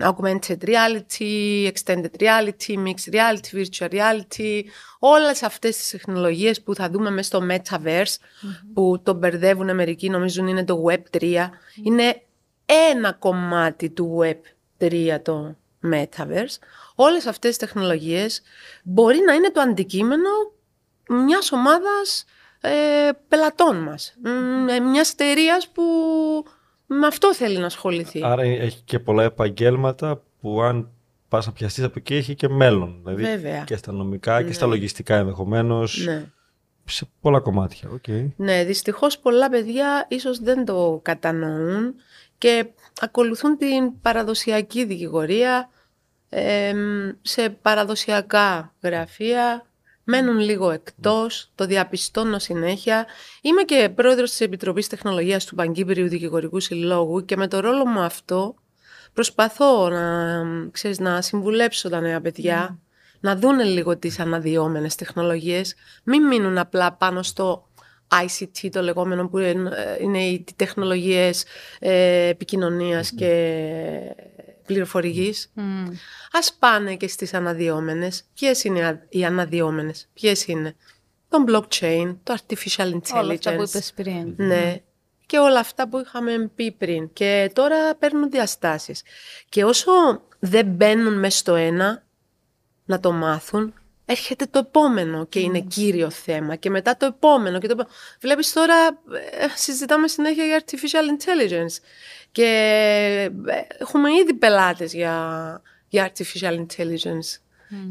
[0.00, 4.62] augmented reality, extended reality, mixed reality, virtual reality,
[4.98, 8.16] όλες αυτές τις τεχνολογίες που θα δούμε μέσα στο metaverse,
[8.74, 11.48] που το μπερδεύουν μερικοί, νομίζουν είναι το Web3,
[11.82, 12.22] είναι
[12.92, 15.56] ένα κομμάτι του Web3 το
[15.92, 16.58] metaverse.
[16.94, 18.42] Όλες αυτές τις τεχνολογίες
[18.82, 20.28] μπορεί να είναι το αντικείμενο
[21.08, 22.24] μιας ομάδας
[22.60, 25.82] ε, πελατών μας, Μ, ε, μιας εταιρείας που
[27.00, 28.24] με αυτό θέλει να ασχοληθεί.
[28.24, 30.88] Άρα έχει και πολλά επαγγέλματα που αν
[31.28, 33.00] πας να πιαστείς από εκεί έχει και μέλλον.
[33.02, 33.64] Δηλαδή Βέβαια.
[33.64, 36.04] και στα νομικά και στα λογιστικά ενδεχομένως.
[36.04, 36.24] Ναι.
[36.84, 37.88] Σε πολλά κομμάτια.
[37.92, 38.04] Οκ.
[38.36, 41.94] Ναι, δυστυχώς πολλά παιδιά ίσως δεν το κατανοούν
[42.38, 42.66] και
[43.00, 45.68] ακολουθούν την παραδοσιακή δικηγορία
[46.28, 49.66] εμ, σε παραδοσιακά γραφεία,
[50.04, 53.06] μένουν λίγο εκτός, το διαπιστώνω συνέχεια.
[53.42, 58.00] Είμαι και πρόεδρος της Επιτροπής Τεχνολογίας του Παγκύπριου Δικηγορικού Συλλόγου και με το ρόλο μου
[58.00, 58.54] αυτό
[59.12, 62.78] προσπαθώ να, ξέρεις, να συμβουλέψω τα νέα παιδιά,
[63.20, 65.74] να δούνε λίγο τις αναδυόμενες τεχνολογίες,
[66.04, 67.68] μην μείνουν απλά πάνω στο
[68.08, 71.44] ICT το λεγόμενο που είναι είναι οι τεχνολογίες
[71.78, 73.30] ε, επικοινωνίας και
[74.66, 75.50] πληροφορικής.
[75.54, 75.84] Μμ.
[76.32, 78.22] Ας πάνε και στις αναδυόμενες.
[78.34, 80.76] Ποιες είναι α- οι αναδυόμενες, ποιες είναι;
[81.28, 83.22] Το blockchain, το artificial intelligence.
[83.22, 84.34] Όλα αυτά που είπες πριν.
[84.36, 84.82] Ναι.
[85.26, 87.12] Και όλα αυτά που είχαμε πει πριν.
[87.12, 89.02] Και τώρα παίρνουν διαστάσεις.
[89.48, 89.92] Και όσο
[90.38, 92.02] δεν μπαίνουν μέσα στο ένα
[92.84, 93.74] να το μάθουν,
[94.04, 96.56] έρχεται το επόμενο και είναι κύριο θέμα.
[96.56, 97.58] Και μετά το επόμενο.
[97.58, 97.76] Και το...
[97.80, 97.90] επο-
[98.20, 101.76] Βλέπεις τώρα, ε, συζητάμε συνέχεια για artificial intelligence.
[102.32, 102.44] Και
[103.46, 107.38] ε, έχουμε ήδη πελάτες για, για artificial intelligence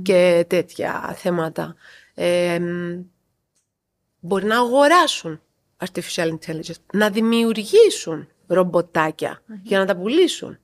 [0.03, 1.76] και τέτοια θέματα.
[2.14, 2.99] Ε, μ,
[4.20, 5.41] μπορεί να αγοράσουν
[5.86, 10.57] artificial intelligence, να δημιουργήσουν ρομποτάκια για να τα πουλήσουν.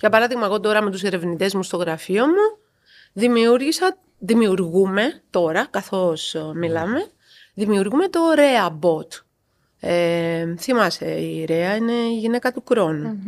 [0.00, 2.58] Για παράδειγμα, εγώ τώρα με τους ερευνητές μου στο γραφείο μου
[3.12, 7.06] δημιούργησα, δημιουργούμε τώρα, καθώς ε, μιλάμε,
[7.54, 9.22] δημιουργούμε το Rea Bot.
[9.80, 13.18] Ε, θυμάσαι, η Rea είναι η γυναίκα του κρόνου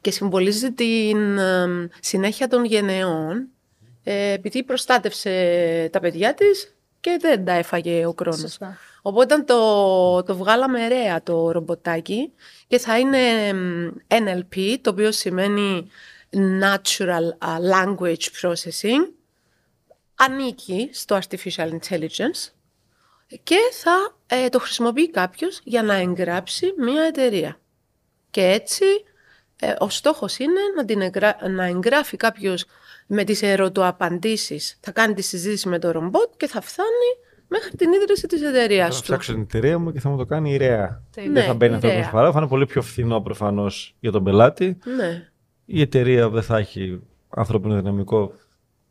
[0.00, 3.48] και συμβολίζει την ε, συνέχεια των γενεών
[4.04, 8.40] ε, επειδή προστάτευσε τα παιδιά της και δεν τα έφαγε ο χρόνος.
[8.40, 8.78] Σωστά.
[9.02, 12.32] Οπότε το, το βγάλαμε ρέα το ρομποτάκι
[12.66, 15.90] και θα είναι εμ, NLP, το οποίο σημαίνει
[16.34, 19.10] Natural uh, Language Processing.
[20.14, 22.50] Ανήκει στο Artificial Intelligence
[23.42, 27.60] και θα ε, το χρησιμοποιεί κάποιος για να εγγράψει μια εταιρεία.
[28.30, 28.84] Και έτσι
[29.60, 32.64] ε, ο στόχος είναι να, την εγγρα- να εγγράφει κάποιος
[33.06, 34.78] με τις ερωτοαπαντήσεις.
[34.80, 37.10] Θα κάνει τη συζήτηση με το ρομπότ και θα φτάνει
[37.48, 39.02] μέχρι την ίδρυση της εταιρείας Θα του.
[39.02, 41.02] ψάξω την εταιρεία μου και θα μου το κάνει η ΡΕΑ.
[41.14, 41.32] Τέλεια.
[41.32, 41.96] Δεν θα μπαίνει η αυτό ΡΕΑ.
[41.96, 44.78] το παράδειγμα, θα είναι πολύ πιο φθηνό προφανώς για τον πελάτη.
[44.96, 45.28] Ναι.
[45.66, 48.32] Η εταιρεία δεν θα έχει ανθρώπινο δυναμικό.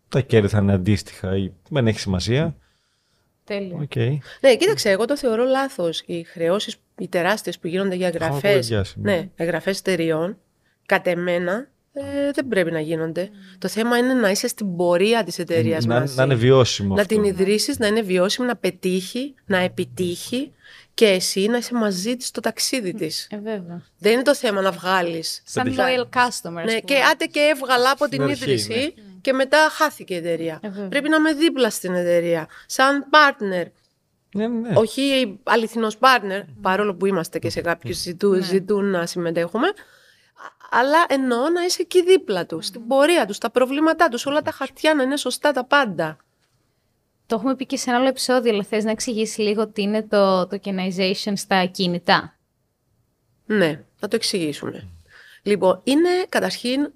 [0.10, 2.56] Τα κέρδη θα είναι αντίστοιχα ή δεν έχει σημασία.
[3.44, 3.78] Τέλεια.
[3.82, 3.96] Οκ.
[4.42, 6.04] Ναι, κοίταξε, εγώ το θεωρώ λάθος.
[6.06, 8.52] Οι χρεώσεις, οι τεράστιες που γίνονται για Έχουμε εγγραφές.
[8.54, 9.16] κουβεντιάσει, ναι.
[9.16, 10.38] Ναι, εγγραφές εταιριών,
[10.86, 13.30] κατ' εμένα ε, δεν πρέπει να γίνονται.
[13.58, 16.16] Το θέμα είναι να είσαι στην πορεία της εταιρείας να, μαζί.
[16.16, 17.16] να είναι βιώσιμο να αυτό.
[17.16, 20.52] την ιδρύσεις, να είναι βιώσιμη, να πετύχει, να επιτύχει
[20.96, 23.28] και εσύ να είσαι μαζί της στο ταξίδι της.
[23.32, 23.82] Ε, βέβαια.
[24.00, 25.42] Δεν είναι το θέμα να βγάλεις.
[25.46, 25.82] Σαν Πετύχει.
[25.82, 26.28] loyal customer.
[26.30, 26.80] ας Ναι, πούμε.
[26.86, 30.60] και άντε και έβγαλα από την Στην αρχή, ίδρυση και μετά χάθηκε η εταιρεία.
[30.62, 30.88] Ε, βέβαια.
[30.88, 32.48] Πρέπει να είμαι δίπλα στην εταιρεία.
[32.66, 33.66] Σαν partner.
[34.36, 34.72] Ναι, ναι.
[34.74, 39.68] Όχι αληθινός partner, παρόλο που είμαστε και σε κάποιους ζητούν, ζητούν να συμμετέχουμε.
[39.68, 39.74] α-
[40.80, 44.52] Αλλά εννοώ να είσαι εκεί δίπλα τους, στην πορεία τους, στα προβλήματά τους, όλα τα
[44.52, 46.18] χαρτιά να είναι σωστά τα πάντα.
[47.26, 50.04] Το έχουμε πει και σε ένα άλλο επεισόδιο, αλλά θες να εξηγήσεις λίγο τι είναι
[50.04, 52.38] το tokenization στα ακίνητα.
[53.46, 54.88] Ναι, θα το εξηγήσουμε.
[55.44, 56.92] Λοιπόν, είναι καταρχήν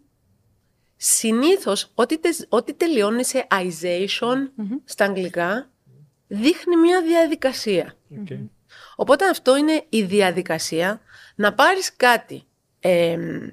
[0.95, 5.69] συνήθως ό,τι, τε- ό,τι τελειώνει σε ization στα αγγλικά
[6.27, 7.93] δείχνει μια διαδικασία.
[8.21, 8.27] Οκ.
[8.95, 11.01] Οπότε αυτό είναι η διαδικασία
[11.35, 12.43] να πάρεις κάτι
[12.79, 13.47] εμ,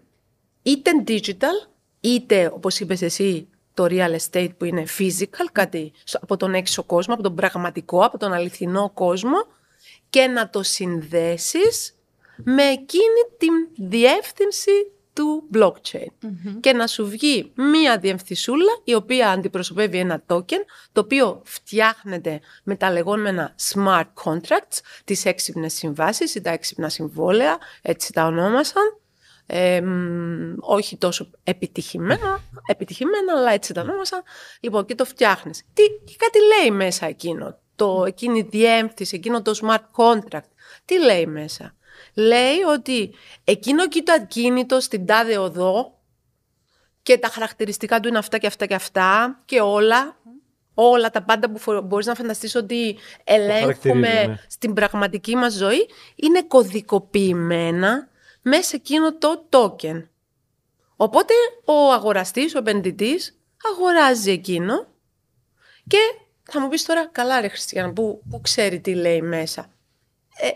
[0.62, 1.68] είτε digital,
[2.00, 6.82] είτε όπως είπες εσύ το real estate που είναι physical, κάτι σ- από τον έξω
[6.82, 9.46] κόσμο, από τον πραγματικό, από τον αληθινό κόσμο
[10.10, 11.94] και να το συνδέσεις
[12.44, 14.70] με εκείνη την διεύθυνση
[15.12, 16.06] του blockchain.
[16.60, 20.60] Και να σου βγει μία διεύθυνσούλα η οποία αντιπροσωπεύει ένα token
[20.92, 27.58] το οποίο φτιάχνεται με τα λεγόμενα smart contracts, τις έξυπνες συμβάσεις ή τα έξυπνα συμβόλαια,
[27.82, 28.98] έτσι τα ονόμασαν.
[29.46, 34.22] Ε, μ, όχι τόσο επιτυχημένα, επιτυχημένα, αλλά έτσι τα ονόμασαν.
[34.60, 35.62] Λοιπόν, και το φτιάχνεις.
[35.72, 40.50] Τι, και κάτι λέει μέσα εκείνο, το, εκείνη η διεύθυνση, εκείνο το smart contract.
[40.84, 41.74] Τι λέει μέσα.
[42.14, 45.98] Λέει ότι εκείνο εκεί το ακίνητο στην τάδε οδό
[47.02, 50.16] και τα χαρακτηριστικά του είναι αυτά και αυτά και αυτά και όλα,
[50.74, 54.36] όλα τα πάντα που φο- μπορείς να φανταστείς ότι ελέγχουμε χαρακτηρίζει, ναι.
[54.48, 58.08] στην πραγματική μας ζωή είναι κωδικοποιημένα
[58.48, 60.08] μέσα σε εκείνο το token.
[60.96, 61.34] Οπότε
[61.64, 63.38] ο αγοραστής, ο επενδυτής
[63.74, 64.86] αγοράζει εκείνο
[65.86, 65.98] και
[66.42, 69.70] θα μου πεις τώρα, καλά ρε Χριστιανά, που, που ξέρει τι λέει μέσα.
[70.36, 70.48] Ε,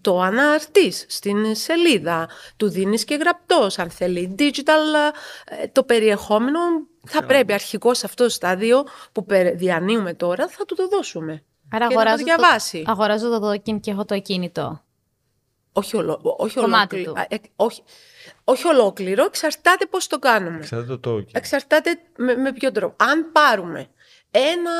[0.00, 5.12] το αναρτείς στην σελίδα, του δίνεις και γραπτός, αν θέλει digital,
[5.44, 6.58] ε, το περιεχόμενο
[7.06, 11.44] θα πρέπει αρχικό σε αυτό το στάδιο που περι- διανύουμε τώρα, θα του το δώσουμε.
[11.70, 12.82] Άρα Και να το αγοράζω διαβάσει.
[12.82, 14.80] Το, αγοράζω το token και έχω το ακίνητο.
[15.78, 17.20] Όχι, ολο, όχι, Κομμάτι ολόκληρο, του.
[17.20, 17.82] α, ε, όχι,
[18.44, 20.58] όχι ολόκληρο, εξαρτάται πώς το κάνουμε.
[20.58, 21.24] Ξέρετε το token.
[21.32, 23.04] Εξαρτάται με, με ποιο τρόπο.
[23.04, 23.86] Αν πάρουμε
[24.30, 24.70] ένα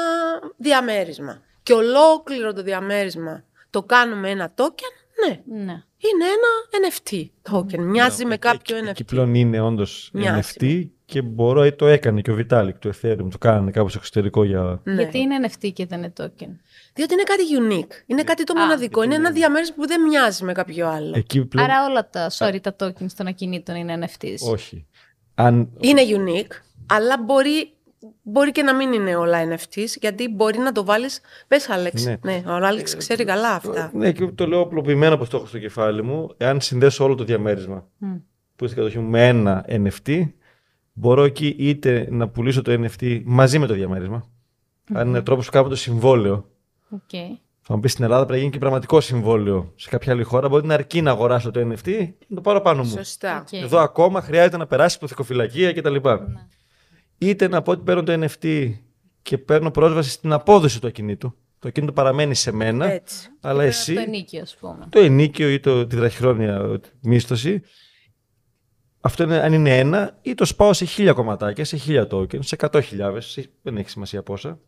[0.57, 4.92] διαμέρισμα και ολόκληρο το διαμέρισμα το κάνουμε ένα token,
[5.28, 5.82] ναι, Ναι.
[5.99, 7.78] είναι ένα NFT token.
[7.78, 8.90] Μοιάζει με κάποιο εκεί, NFT.
[8.90, 10.53] εκεί πλέον είναι όντως Μοιάζει.
[10.59, 13.99] NFT και μπορώ, ε, το έκανε και ο Vitalik του Ethereum, το κάνανε κάπου στο
[13.99, 14.80] εξωτερικό για.
[14.84, 14.94] Ναι.
[14.94, 16.49] Γιατί είναι NFT και δεν είναι token;
[16.97, 18.03] Διότι είναι κάτι unique.
[18.07, 19.03] Είναι κάτι το μοναδικό.
[19.03, 21.12] Είναι ένα διαμέρισμα που δεν μοιάζει με κάποιο άλλο.
[21.16, 21.70] Εκεί πλέον.
[21.70, 24.51] Άρα όλα τα, sorry, τα tokens των ακινήτων είναι NFTs.
[24.51, 24.86] Όχι.
[25.34, 26.53] Αν, Είναι unique,
[26.86, 27.72] αλλά μπορεί,
[28.22, 31.20] μπορεί και να μην είναι όλα NFTs, γιατί μπορεί να το βάλεις...
[31.49, 32.05] Πες, Άλεξ.
[32.05, 32.16] Ναι.
[32.22, 33.90] Ναι, ο Άλεξ ξέρει καλά αυτά.
[33.94, 36.34] Ναι, και το λέω απλοποιημένα όπως το έχω στο κεφάλι μου.
[36.36, 38.09] Εάν συνδέσω όλο το διαμέρισμα Μμ.
[38.57, 40.28] που είναι στην κατοχή μου με ένα NFT,
[40.92, 44.28] μπορώ εκεί είτε να πουλήσω το NFT μαζί με το διαμέρισμα.
[44.92, 46.51] Αν είναι τρόπος που κάνουμε το συμβόλαιο.
[46.91, 47.11] Οκ.
[47.68, 49.72] Θα μου πεις στην Ελλάδα πρέπει να γίνει και πραγματικό συμβόλαιο.
[49.76, 52.61] Σε κάποια άλλη χώρα μπορεί να αρκεί να αγοράσω το NFT και να το πάρω
[52.61, 52.89] πάνω μου.
[52.91, 53.41] Σωστά.
[53.41, 53.53] Οκ.
[53.53, 55.93] Εδώ ακόμα χρειάζεται να περάσει υποθηκοφυλακία κτλ.
[55.95, 56.47] Ναι.
[57.18, 58.72] Είτε να πω ότι παίρνω το NFT
[59.22, 61.34] και παίρνω πρόσβαση στην απόδοση του ακινήτου.
[61.59, 63.28] Το ακίνητο παραμένει σε μένα, Έτσι.
[63.41, 64.87] αλλά εσύ Το ενοίκιο, ας πούμε.
[64.91, 67.62] το ενοίκιο ή το, τη βραχυχρόνια μίσθωση.
[69.01, 72.57] Αυτό είναι αν είναι ένα, ή το σπάω σε χίλια κομματάκια, σε χίλια tokens, σε
[72.59, 72.80] 100.000,
[73.18, 74.59] σε- δεν έχει σημασία πόσα.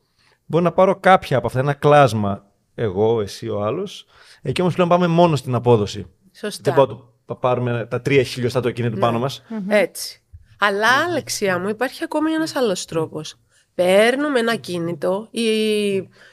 [0.51, 4.07] Μπορώ να πάρω κάποια από αυτά, ένα κλάσμα εγώ, εσύ, ο άλλος.
[4.43, 6.07] Εκεί όμως πλέον πάμε μόνο στην απόδοση.
[6.33, 6.63] Σωστά.
[6.65, 9.43] Δεν πάω το- να πάρουμε τα τρία χιλιοστά το ακίνητο πάνω μας.
[9.69, 10.23] Έτσι.
[10.59, 13.35] Αλλά, Αλεξία μου, υπάρχει ακόμη ένας άλλος τρόπος.
[13.75, 15.47] Παίρνουμε ένα κίνητο ή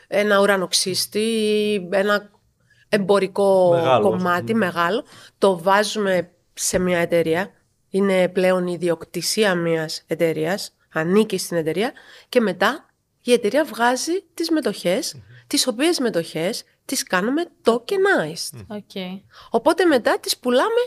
[0.07, 2.29] ένα ουρανοξύστη ή ένα
[2.89, 4.65] εμπορικό Μεγάλο, ας κομμάτι πούμε.
[4.65, 5.03] μεγάλο,
[5.37, 7.49] το βάζουμε σε μια εταιρεία,
[7.89, 11.91] είναι πλέον η ιδιοκτησία μιας εταιρείας, ανήκει στην εταιρεία
[12.29, 12.84] και μετά
[13.25, 15.15] η εταιρεία βγάζει τις μετοχές,
[15.47, 18.59] τις οποίες μετοχές τις κάνουμε tokenized.
[18.67, 18.91] Οκ.
[19.49, 20.81] Οπότε μετά τις πουλάμε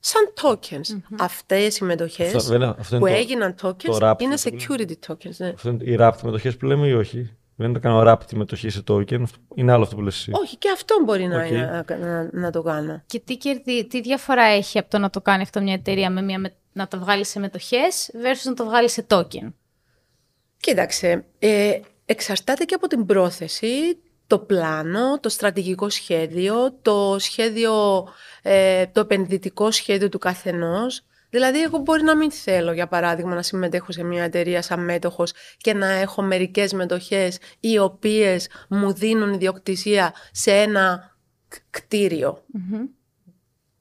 [0.00, 1.00] σαν tokens.
[1.18, 4.34] Αυτές οι μετοχές Αυτό, δεν είναι- αυτό είναι που το- έγιναν tokens το wrapped είναι
[4.36, 4.62] που λέμε.
[4.68, 5.36] security tokens.
[5.36, 5.48] Ναι.
[5.48, 8.68] Αυτό είναι οι wrapped μετοχές που λέμε ή όχι; Δεν το κάνω wrap τη μετοχή
[8.70, 9.22] σε token.
[9.54, 10.30] Είναι άλλο αυτό που λες εσύ.
[10.34, 11.50] Όχι, και αυτό μπορεί να, Οκ.
[11.50, 13.02] να, να, να το κάνω.
[13.06, 16.22] Και τι, κερδί, τι διαφορά έχει από το να το κάνει αυτό μια εταιρεία με
[16.22, 19.52] μια, με- να το βγάλει σε μετοχές versus να το βγάλει σε token;
[20.60, 28.06] Κοίταξε, ε, εξαρτάται και από την πρόθεση, το πλάνο, το στρατηγικό σχέδιο, το σχέδιο,
[28.42, 31.02] ε, το επενδυτικό σχέδιο του καθενός.
[31.30, 35.32] Δηλαδή, εγώ μπορεί να μην θέλω, για παράδειγμα, να συμμετέχω σε μια εταιρεία σαν μέτοχος
[35.56, 41.16] και να έχω μερικές μετοχές οι οποίες μου δίνουν ιδιοκτησία σε ένα
[41.48, 42.44] κ- κτίριο.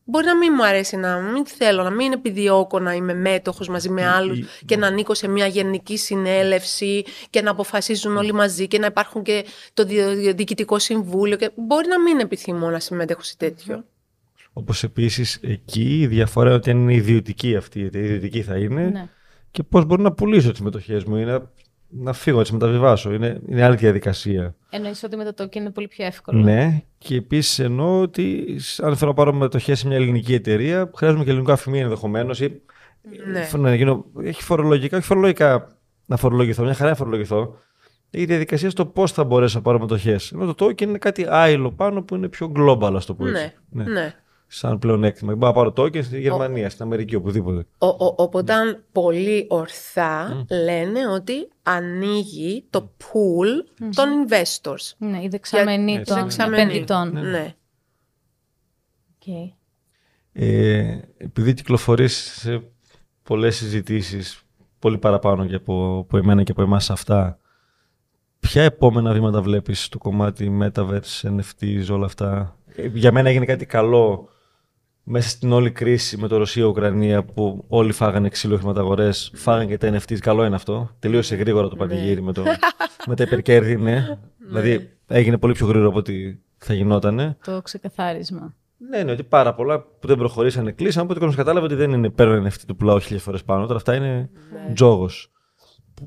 [0.09, 3.89] Μπορεί να μην μου αρέσει να μην θέλω, να μην επιδιώκω να είμαι μέτοχος μαζί
[3.89, 8.67] με άλλους ή- και να ανήκω σε μια γενική συνέλευση και να αποφασίζουν όλοι μαζί
[8.67, 11.37] και να υπάρχουν και το δι- διοικητικό συμβούλιο.
[11.37, 13.85] Και μπορεί να μην επιθυμώ να συμμετέχω σε τέτοιο.
[14.53, 18.57] Όπως επίσης εκεί η διαφορά είναι ότι αν είναι ιδιωτική αυτή η εταιρεία, ιδιωτική θα
[18.57, 18.85] είναι.
[18.85, 19.07] Ναι.
[19.51, 21.51] Και πώς μπορώ να πουλήσω τις μετοχές μου ή να,
[21.89, 23.13] να φύγω, να τι μεταβιβάσω.
[23.13, 24.55] Είναι, είναι άλλη διαδικασία.
[24.69, 26.41] Εννοείς ότι με το token είναι πολύ πιο εύκολο.
[26.41, 30.91] Ναι, και επίσης εννοώ ότι σ- αν θέλω να πάρω μετοχές σε μια ελληνική εταιρεία,
[30.95, 32.39] χρειάζομαι και ελληνικό αφημί ενδεχομένως.
[32.39, 32.61] Ή...
[33.31, 33.59] Ναι.
[33.59, 34.05] Να γίνω...
[34.23, 37.57] Έχει φορολογικά, όχι φορολογικά να φορολογηθώ, μια χαρά να φορολογηθώ.
[38.09, 40.31] Η διαδικασία στο πώς θα μπορέσω να πάρω μετοχές.
[40.31, 43.53] Ενώ το token είναι κάτι άλλο πάνω που είναι πιο global, ας το πω έτσι.
[43.69, 44.13] Ναι, ναι.
[44.51, 45.35] Σαν πλεονέκτημα.
[45.35, 47.65] Μπορώ να πάρω token στη Γερμανία, στην Αμερική, οπουδήποτε.
[47.77, 54.93] Ο, ο, οπότε αν πολύ ορθά λένε ότι ανοίγει το pool των investors.
[54.97, 56.61] Ναι, η δεξαμενή Έτσι, των Δεξαμενή.
[56.61, 57.29] επενδυτών.
[57.29, 57.55] Ναι.
[59.15, 59.53] Οκ.
[60.31, 62.63] Ε, επειδή κυκλοφορείς σε
[63.23, 64.41] πολλές συζητήσεις,
[64.79, 67.39] πολύ παραπάνω και από, από εμένα και από εμάς αυτά,
[68.39, 73.65] ποια επόμενα βήματα βλέπεις στο κομμάτι Metaverse, NFTs, όλα αυτά; Ε, Για μένα έγινε κάτι
[73.65, 74.29] καλό
[75.03, 79.93] μέσα στην όλη κρίση με το Ρωσία-Ουκρανία που όλοι φάγανε ξύλο χρηματαγορές, φάγανε και τα
[79.93, 80.95] NFTs, καλό είναι αυτό.
[80.99, 82.43] Τελείωσε γρήγορα το πανηγύρι με, το,
[83.07, 84.17] με τα υπερκέρδη, ναι.
[84.47, 87.37] δηλαδή έγινε πολύ πιο γρήγορα από ό,τι θα γινότανε.
[87.43, 88.53] Το ξεκαθάρισμα.
[88.89, 91.03] Ναι, ναι, ότι πάρα πολλά που δεν προχωρήσανε κλείσαν.
[91.03, 93.61] Οπότε ο κόσμος κατάλαβε ότι δεν είναι παίρνω NFT του πουλάω χίλιες φορές πάνω.
[93.65, 94.29] Τώρα αυτά είναι
[94.73, 95.31] τζόγος.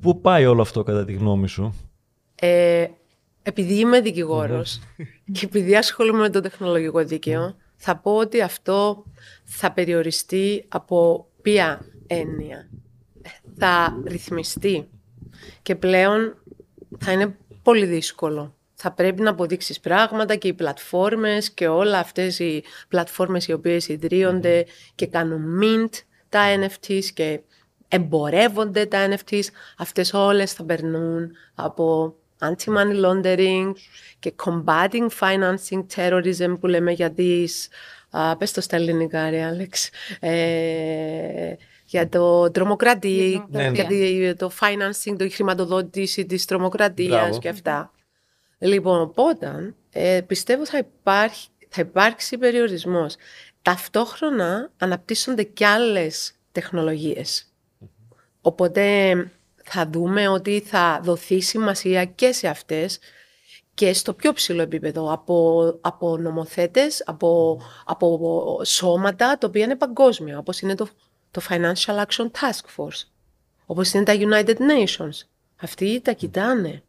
[0.00, 1.74] Πού πάει όλο αυτό κατά τη γνώμη σου,
[2.34, 2.86] Ε,
[3.42, 4.80] επειδή είμαι δικηγόρος
[5.32, 7.54] και επειδή ασχολούμαι με το τεχνολογικό δίκαιο,
[7.84, 9.04] θα πω ότι αυτό
[9.44, 12.68] θα περιοριστεί από ποια έννοια.
[13.58, 14.88] Θα ρυθμιστεί
[15.62, 16.36] και πλέον
[16.98, 18.56] θα είναι πολύ δύσκολο.
[18.74, 23.88] Θα πρέπει να αποδείξεις πράγματα και οι πλατφόρμες και όλα αυτές οι πλατφόρμες οι οποίες
[23.88, 25.90] ιδρύονται και κάνουν mint
[26.28, 27.40] τα NFTs και
[27.88, 29.44] εμπορεύονται τα NFTs,
[29.76, 33.72] αυτές όλες θα περνούν από anti-money laundering
[34.18, 37.68] και combating financing terrorism που λέμε για τις,
[38.10, 39.88] α, πες το στα ελληνικά ρε Άλεξ,
[40.20, 41.52] ε,
[41.84, 43.70] για το τρομοκρατία, Ναι, ναι.
[43.74, 47.38] για τη- το financing, το η χρηματοδότηση της τρομοκρατίας Μπράβο.
[47.38, 47.92] και αυτά.
[48.58, 53.16] Λοιπόν, οπότε ε, πιστεύω θα, υπάρχει, θα υπάρξει περιορισμός.
[53.62, 57.46] Ταυτόχρονα αναπτύσσονται και άλλες τεχνολογίες.
[58.40, 58.82] Οπότε
[59.64, 62.98] θα δούμε ότι θα δοθεί σημασία και σε αυτές
[63.74, 70.38] και στο πιο ψηλό επίπεδο από, από νομοθέτες, από, από σώματα τα οποία είναι παγκόσμια,
[70.38, 70.88] όπως είναι το,
[71.30, 73.02] το Financial Action Task Force,
[73.66, 75.26] όπως είναι τα United Nations.
[75.56, 76.82] Αυτοί τα κοιτάνε.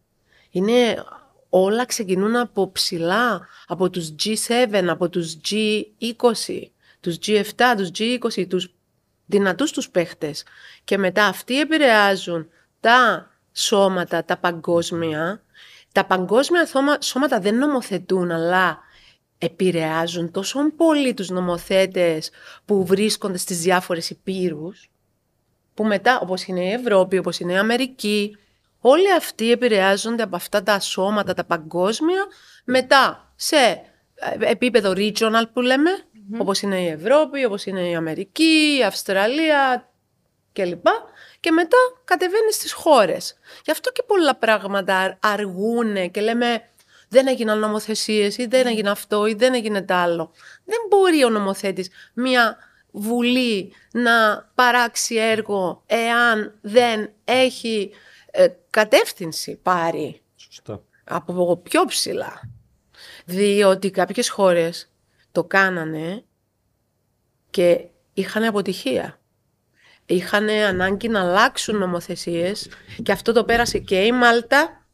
[0.49, 1.03] Είναι,
[1.49, 6.61] όλα ξεκινούν από ψηλά, από τους G7, από τους G20,
[6.99, 8.73] τους G7, τους G20, τους
[9.25, 10.43] δυνατούς τους παίχτες.
[10.83, 12.49] Και μετά αυτοί επηρεάζουν
[12.83, 15.41] τα σώματα, τα παγκόσμια.
[15.91, 18.79] Τα παγκόσμια θώμα- σώματα δεν νομοθετούν, αλλά
[19.37, 22.31] επηρεάζουν τόσο πολύ τους νομοθέτες
[22.65, 24.89] που βρίσκονται στις διάφορες υπήρους,
[25.73, 28.37] που μετά, όπως είναι η Ευρώπη, όπως είναι η Αμερική,
[28.79, 32.25] όλοι αυτοί επηρεάζονται από αυτά τα σώματα, τα παγκόσμια,
[32.65, 33.81] μετά σε ε,
[34.39, 35.89] επίπεδο regional που λέμε,
[36.37, 39.89] όπως είναι η Ευρώπη, όπως είναι η Αμερική, η Αυστραλία
[40.53, 40.85] κλπ.
[41.39, 43.37] Και μετά κατεβαίνεις στις χώρες.
[43.65, 46.67] Γι' αυτό και πολλά πράγματα αργούν και λέμε
[47.09, 50.31] δεν έγιναν νομοθεσίες ή δεν έγινε αυτό ή δεν έγινε τ' άλλο.
[50.65, 52.57] Δεν μπορεί ο νομοθέτης μια
[52.91, 57.91] βουλή να παράξει έργο εάν δεν έχει
[58.31, 60.83] ε, κατεύθυνση πάρει Σωστά.
[61.03, 62.49] από πιο ψηλά.
[63.25, 64.91] Διότι κάποιες χώρες
[65.31, 66.23] το κάνανε
[67.49, 69.19] και είχαν αποτυχία.
[70.05, 72.69] Είχαν ανάγκη να αλλάξουν νομοθεσίες
[73.03, 74.85] και αυτό το πέρασε και η Μάλτα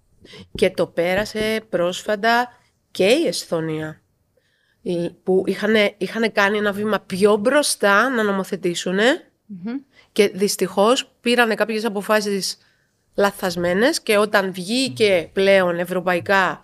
[0.55, 2.57] και το πέρασε πρόσφατα
[2.91, 4.01] και η Εσθονία
[4.81, 8.97] Οι- που είχαν, είχαν κάνει ένα βήμα πιο μπροστά να νομοθετήσουν
[10.11, 12.57] και δυστυχώς πήρανε κάποιες αποφάσεις
[13.15, 16.59] λαθασμένες και όταν βγήκε πλέον ευρωπαϊκά,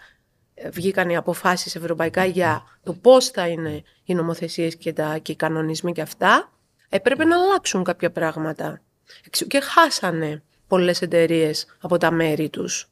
[0.54, 5.32] ε, βγήκαν οι αποφάσεις ευρωπαϊκά για το πώς θα είναι οι νομοθεσίες και, τα, και
[5.32, 6.52] οι κανονισμοί και αυτά,
[6.96, 8.82] έπρεπε να αλλάξουν κάποια πράγματα.
[9.28, 12.90] Εξού Και χάσανε πολλές εταιρείες από τα μέρη τους.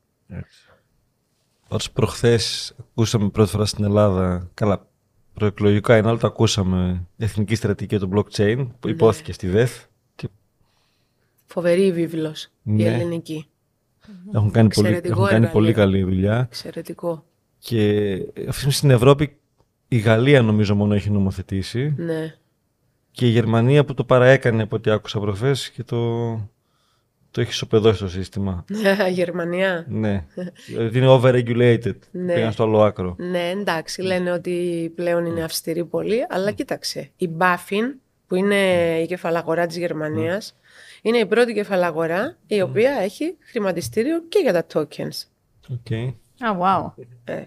[1.67, 4.87] Πάντως προχθές ακούσαμε πρώτη φορά στην Ελλάδα, καλά
[5.33, 9.83] προεκλογικά είναι άλλο το ακούσαμε, Εθνική Στρατηγική του Blockchain που υπόθηκε στη ΔΕΘ.
[10.15, 10.27] Και
[11.45, 12.83] Φοβερή βίβλος η Ναι.
[12.83, 13.47] ελληνική.
[14.33, 16.01] έχουν κάνει, πολύ, Εξαιρετικό έχουν κάνει πολύ εργαλείο.
[16.01, 16.37] καλή δουλειά.
[16.49, 17.25] Εξαιρετικό.
[17.59, 19.37] Και αυτή τη στιγμή στην Ευρώπη
[19.87, 22.35] η Γαλλία νομίζω μόνο έχει νομοθετήσει Ναι.
[23.13, 26.31] Και η Γερμανία που το παραέκανε από ό,τι άκουσα προχθές και το,
[27.31, 28.65] το έχει σοπεδώσει το σύστημα.
[29.09, 30.25] Γερμανία; ναι.
[30.67, 31.97] Δηλαδή είναι overregulated.
[32.11, 32.33] Ναι.
[32.33, 33.15] Πήγαν στο άλλο άκρο.
[33.17, 37.11] Ναι, εντάξει, λένε ότι πλέον είναι αυστηρή πολύ, αλλά κοίταξε.
[37.17, 37.83] Η Baffin,
[38.27, 38.55] που είναι
[39.01, 40.55] η κεφαλαγορά της Γερμανίας,
[41.01, 45.25] είναι η πρώτη κεφαλαγορά η οποία έχει χρηματιστήριο και για τα tokens.
[45.69, 46.13] Okay.
[46.39, 47.03] Α, wow.
[47.23, 47.43] Ε.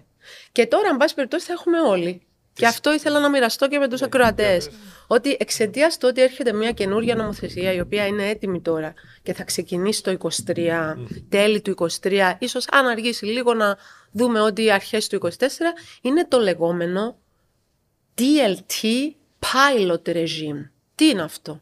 [0.51, 2.21] Και τώρα, εν πάση περιπτώσει, θα έχουμε όλοι.
[2.57, 4.69] Και αυτό ήθελα να μοιραστώ και με τους ακροατές.
[5.07, 8.93] Ότι εξαιτίας του ότι έρχεται μια καινούργια νομοθεσία η οποία είναι έτοιμη τώρα
[9.23, 10.95] και θα ξεκινήσει το 23,
[11.29, 13.77] τέλη του 23, ίσως αν αργήσει λίγο να
[14.11, 15.29] δούμε ότι αρχές του 24,
[16.01, 17.17] είναι το λεγόμενο
[18.17, 18.85] DLT
[19.39, 20.69] Pilot Regime.
[20.95, 21.61] Τι είναι αυτό;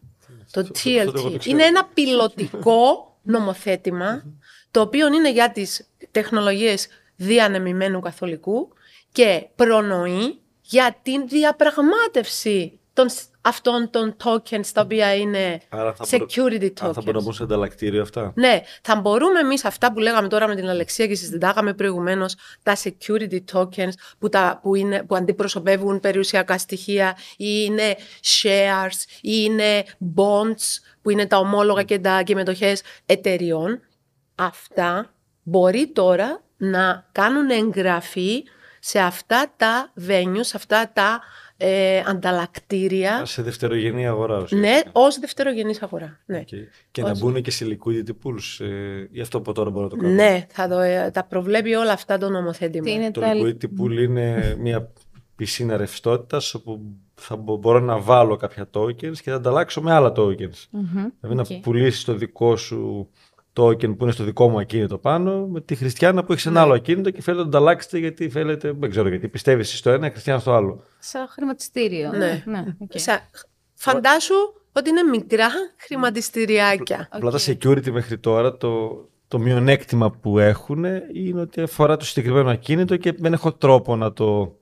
[0.51, 1.39] Το αυτό το εγώ το TLT.
[1.39, 1.55] ξέρω.
[1.55, 4.23] Είναι ένα πιλωτικό νομοθέτημα
[4.71, 8.73] το οποίο είναι για τις τεχνολογίες διανεμημένου καθολικού
[9.11, 16.05] και προνοεί για την διαπραγμάτευση των, σ- αυτών των tokens τα οποία είναι Άρα θα
[16.11, 17.24] μπορώ- security Α, θα μπορούν να tokens.
[17.24, 21.07] μπουν σε ανταλλακτήριο αυτά; Ναι, θα μπορούμε εμείς αυτά που λέγαμε τώρα με την Αλεξία
[21.07, 27.45] και συζητάγαμε προηγουμένως, τα security tokens που, τα, που, είναι, που αντιπροσωπεύουν περιουσιακά στοιχεία ή
[27.66, 29.84] είναι shares ή είναι
[30.16, 33.82] bonds που είναι τα ομόλογα και τα και μετοχές εταιριών.
[34.36, 35.13] Αυτά
[35.43, 38.43] μπορεί τώρα να κάνουν εγγραφή
[38.88, 41.21] σε αυτά τα venues, σε αυτά τα
[41.57, 43.25] ε, ανταλλακτήρια.
[43.25, 44.38] Σε δευτερογενή αγορά.
[44.38, 44.91] Ναι, ουσιαστικά.
[44.93, 46.19] ως δευτερογενής αγορά.
[46.25, 46.38] Ναι.
[46.38, 46.47] Οκ.
[46.91, 48.65] Και να Ως- μπουν και σε liquidity pools.
[48.65, 50.13] Ε, γι' αυτό από τώρα μπορώ να το κάνω.
[50.13, 52.83] Ναι, θα το, ε, τα προβλέπει όλα αυτά το νομοθέτημα.
[52.83, 53.31] Τι είναι Το τα...
[53.33, 54.91] liquidity pool είναι μια
[55.36, 56.79] πισίνα ρευστότητας όπου
[57.15, 60.63] θα μπο- μπορώ να βάλω κάποια tokens και θα ανταλλάξω με άλλα tokens.
[60.69, 60.86] Μμμ,
[61.21, 61.49] Δηλαδή οκ.
[61.49, 63.09] να πουλήσεις το δικό σου
[63.55, 66.73] token που είναι στο δικό μου ακίνητο πάνω με τη Χριστιανά που έχει ένα άλλο
[66.73, 70.09] ακίνητο και θέλετε να το ανταλλάξετε γιατί θέλετε, δεν ξέρω γιατί, πιστεύεις στο ένα, η
[70.09, 70.83] Χριστιανά στο άλλο.
[70.99, 72.09] Σαν χρηματιστήριο.
[72.09, 72.43] Ναι.
[72.45, 72.91] ναι οκ.
[72.93, 73.29] Σα-
[73.73, 74.33] Φαντάσου
[74.71, 77.07] ότι είναι μικρά χρηματιστηριάκια.
[77.11, 82.49] Απλά τα security μέχρι τώρα το, το μειονέκτημα που έχουν είναι ότι αφορά το συγκεκριμένο
[82.49, 84.55] ακίνητο και δεν έχω τρόπο να το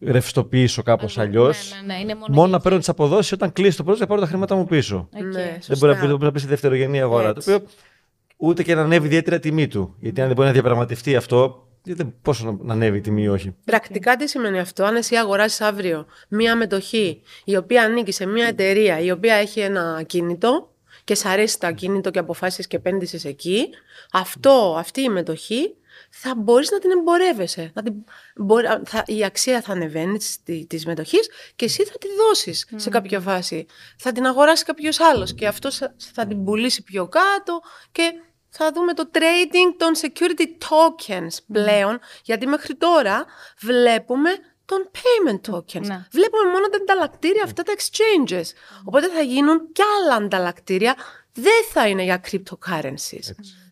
[0.00, 1.72] ρευστοποιήσω κάπως Ναι, αλλιώς.
[1.86, 4.06] ναι, ναι, είναι μόνο Μόνο για να παίρνω τις αποδόσεις όταν κλείσει το project, θα
[4.06, 5.08] πάρω τα χρήματά μου πίσω.
[5.16, 5.22] Οκ.
[5.22, 5.76] Ναι, Δεν σωστά.
[5.86, 7.28] μπορεί να μπει, μπορεί να μπει στη δευτερογενή αγορά.
[7.28, 7.48] Έτσι.
[7.48, 7.68] Το οποίο
[8.36, 9.94] ούτε και να ανέβει ιδιαίτερα τιμή του.
[10.00, 13.28] Γιατί αν δεν μπορεί να διαπραγματευτεί αυτό, δεν πόσο να- να ανέβει η τιμή ή
[13.28, 13.54] όχι.
[13.64, 18.46] Πρακτικά τι σημαίνει αυτό, αν εσύ αγοράσει αύριο μία μετοχή η οποία ανήκει σε μία
[18.46, 20.72] εταιρεία η οποία έχει ένα ακίνητο
[21.04, 23.68] και σ' αρέσει το ακίνητο και αποφάσεις και επένδυσες εκεί,
[24.12, 25.74] αυτό, αυτή η μετοχή
[26.08, 27.70] θα μπορείς να την εμπορεύεσαι.
[27.74, 27.94] Να την,
[28.36, 32.90] μπορεί- θα, η αξία θα ανεβαίνει της, της μετοχής και εσύ θα τη δώσεις σε
[32.90, 33.66] κάποια φάση.
[33.98, 37.60] Θα την αγοράσει κάποιος άλλος και αυτός θα, θα την πουλήσει πιο κάτω
[37.92, 38.12] και
[38.48, 43.26] θα δούμε το trading των security tokens πλέον, γιατί μέχρι τώρα
[43.60, 44.30] βλέπουμε
[44.64, 45.86] των payment tokens.
[45.86, 46.06] Ναι.
[46.10, 48.44] Βλέπουμε μόνο τα ανταλλακτήρια αυτά τα exchanges.
[48.84, 50.96] Οπότε θα γίνουν κι άλλα ανταλλακτήρια.
[51.32, 53.30] Δεν θα είναι για cryptocurrencies.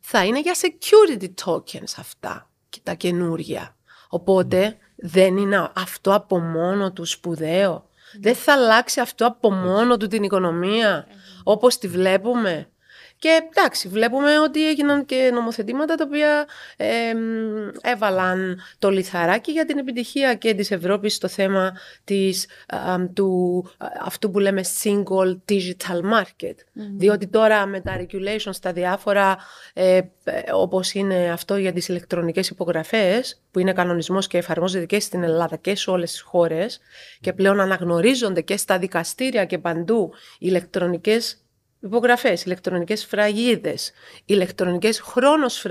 [0.09, 3.77] Θα είναι για security tokens αυτά και τα καινούρια.
[4.09, 7.89] Οπότε δεν είναι αυτό από μόνο του σπουδαίο.
[8.21, 11.07] Δεν θα αλλάξει αυτό από μόνο του την οικονομία
[11.45, 12.71] όπως τη βλέπουμε.
[13.19, 16.47] Και εντάξει, βλέπουμε ότι έγιναν και νομοθετήματα τα οποία
[16.77, 21.73] ε, μ, έβαλαν το λιθαράκι για την επιτυχία και της Ευρώπης στο θέμα
[22.05, 26.55] της, α, του, α, αυτού που λέμε single digital market.
[26.97, 29.37] Διότι τώρα με τα regulations στα διάφορα,
[29.73, 35.01] ε, ε, όπως είναι αυτό για τις ηλεκτρονικές υπογραφές, που είναι κανονισμός και εφαρμόζεται και
[35.01, 36.81] στην Ελλάδα και σε όλες τις χώρες
[37.21, 41.46] και πλέον αναγνωρίζονται και στα δικαστήρια και παντού ηλεκτρονικές
[41.81, 43.93] υπογραφές, ηλεκτρονικές φραγίδες,
[44.24, 45.64] ηλεκτρονικές χρόνος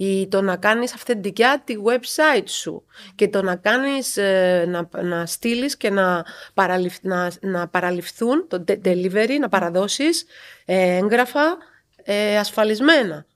[0.00, 5.26] ή το να κάνεις αυθεντικά τη website σου και το να κάνεις, ε, να, να
[5.26, 6.24] στείλεις και να,
[6.54, 10.24] παραληφ, να, να παραληφθούν το de- delivery, να παραδώσεις
[10.64, 11.56] ε, έγγραφα
[12.02, 13.26] ε, ασφαλισμένα,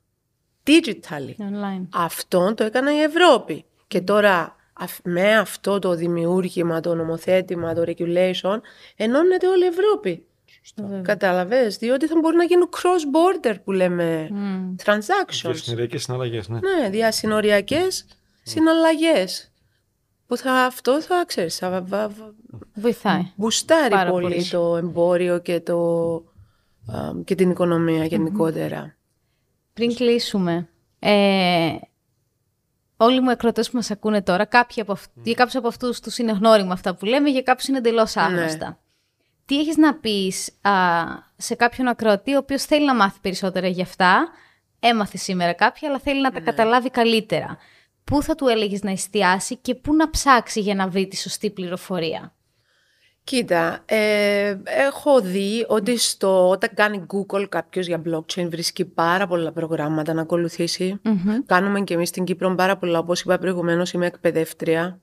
[0.66, 1.34] digitally.
[1.38, 1.86] Online.
[1.92, 3.64] Αυτό το έκανε η Ευρώπη.
[3.86, 8.60] Και τώρα αφ- με αυτό το δημιούργημα, το νομοθέτημα, το regulation,
[8.96, 10.26] ενώνεται όλη η Ευρώπη.
[11.02, 14.28] Κατάλαβες, διότι θα μπορεί να γίνουν cross-border που λέμε
[14.84, 15.42] transactions.
[15.42, 16.58] Διασυνοριακές συναλλαγές, ναι.
[16.58, 18.06] Ναι, διασυνοριακές
[18.42, 19.52] συναλλαγές.
[20.26, 22.32] Που θα, αυτό θα ξέρεις, θα βα- βα- βα-
[22.74, 23.32] Βοηθάει.
[23.36, 24.48] μπουστάρει Πάρα πολύ, πολύ.
[24.48, 26.14] το εμπόριο και, το,
[26.86, 28.96] α, και την οικονομία γενικότερα.
[29.72, 31.70] Πριν κλείσουμε, ε,
[32.96, 36.18] όλοι μου εκροτές που μας ακούνε τώρα, κάποιοι από αυτ- για κάποιους από αυτούς τους
[36.18, 38.78] είναι γνώριμα αυτά που λέμε, για κάποιους είναι εντελώς άγνωστα.
[39.52, 40.72] Τι έχεις να πεις α,
[41.36, 44.28] σε κάποιον ακροατή ο οποίος θέλει να μάθει περισσότερα γι' αυτά,
[44.80, 47.58] έμαθε σήμερα κάποια, αλλά θέλει να τα καταλάβει καλύτερα.
[48.04, 51.50] Πού θα του έλεγες να εστιάσει και πού να ψάξει για να βρει τη σωστή
[51.50, 52.34] πληροφορία;
[53.24, 59.52] Κοίτα, ε, έχω δει ότι στο, όταν κάνει Google κάποιος για blockchain βρίσκει πάρα πολλά
[59.52, 61.00] προγράμματα να ακολουθήσει.
[61.46, 65.00] Κάνουμε και εμείς στην Κύπρο πάρα πολλά, όπως είπα προηγουμένως είμαι εκπαιδεύτρια.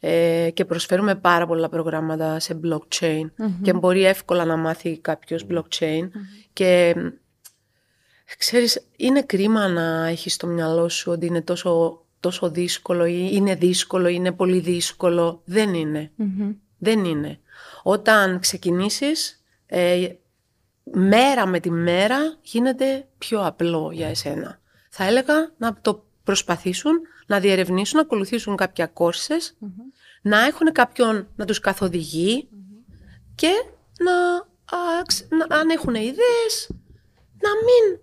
[0.00, 3.30] Ε, και προσφέρουμε πάρα πολλά προγράμματα σε blockchain.
[3.62, 6.08] Και μπορεί εύκολα να μάθει κάποιος blockchain.
[6.52, 6.94] Και
[8.38, 13.54] ξέρεις, είναι κρίμα να έχεις στο μυαλό σου ότι είναι τόσο, τόσο δύσκολο ή είναι
[13.54, 15.42] δύσκολο ή είναι πολύ δύσκολο.
[15.44, 16.10] Δεν είναι.
[16.78, 17.40] Δεν είναι.
[17.82, 20.08] Όταν ξεκινήσεις, ε,
[20.92, 24.60] μέρα με τη μέρα γίνεται πιο απλό για εσένα.
[24.90, 29.66] Θα έλεγα να το προσπαθήσουν, να διερευνήσουν, να ακολουθήσουν κάποια courses,
[30.22, 32.48] να έχουν κάποιον να τους καθοδηγεί
[33.34, 33.50] και
[34.00, 34.12] να,
[34.78, 36.68] α, ξ- να- αν έχουν ιδέες,
[37.40, 38.00] να μην...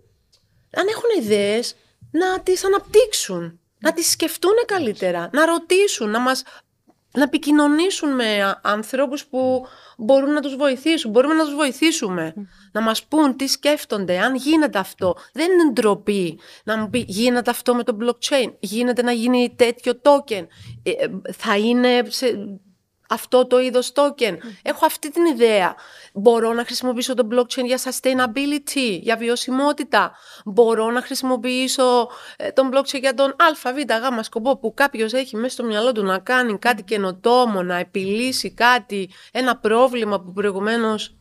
[0.78, 1.76] Αν έχουν ιδέες,
[2.12, 6.44] να τις αναπτύξουν, να τις σκεφτούν καλύτερα, να ρωτήσουν, να μας
[7.16, 9.66] να επικοινωνήσουν με α- ανθρώπους που
[9.98, 11.12] μπορούν να τους βοηθήσουν.
[11.12, 12.34] Μπορούμε να τους βοηθήσουμε.
[12.72, 15.16] Να μας πούν τι σκέφτονται, αν γίνεται αυτό.
[15.34, 18.54] Δεν είναι ντροπή να μου πει γίνεται αυτό με το blockchain.
[18.60, 20.48] Γίνεται να γίνει τέτοιο token.
[20.84, 22.60] Ε, ε, θα είναι σε
[23.10, 24.38] αυτό το είδος token.
[24.62, 25.76] Έχω αυτή την ιδέα.
[26.14, 30.12] Μπορώ να χρησιμοποιήσω το blockchain για sustainability, για βιωσιμότητα.
[30.46, 35.36] Μπορώ να χρησιμοποιήσω ε, τον blockchain για τον α, β, γ σκοπό που κάποιος έχει
[35.36, 41.16] μέσα στο μυαλό του να κάνει κάτι καινοτόμο, να επιλύσει κάτι, ένα πρόβλημα που προηγουμένως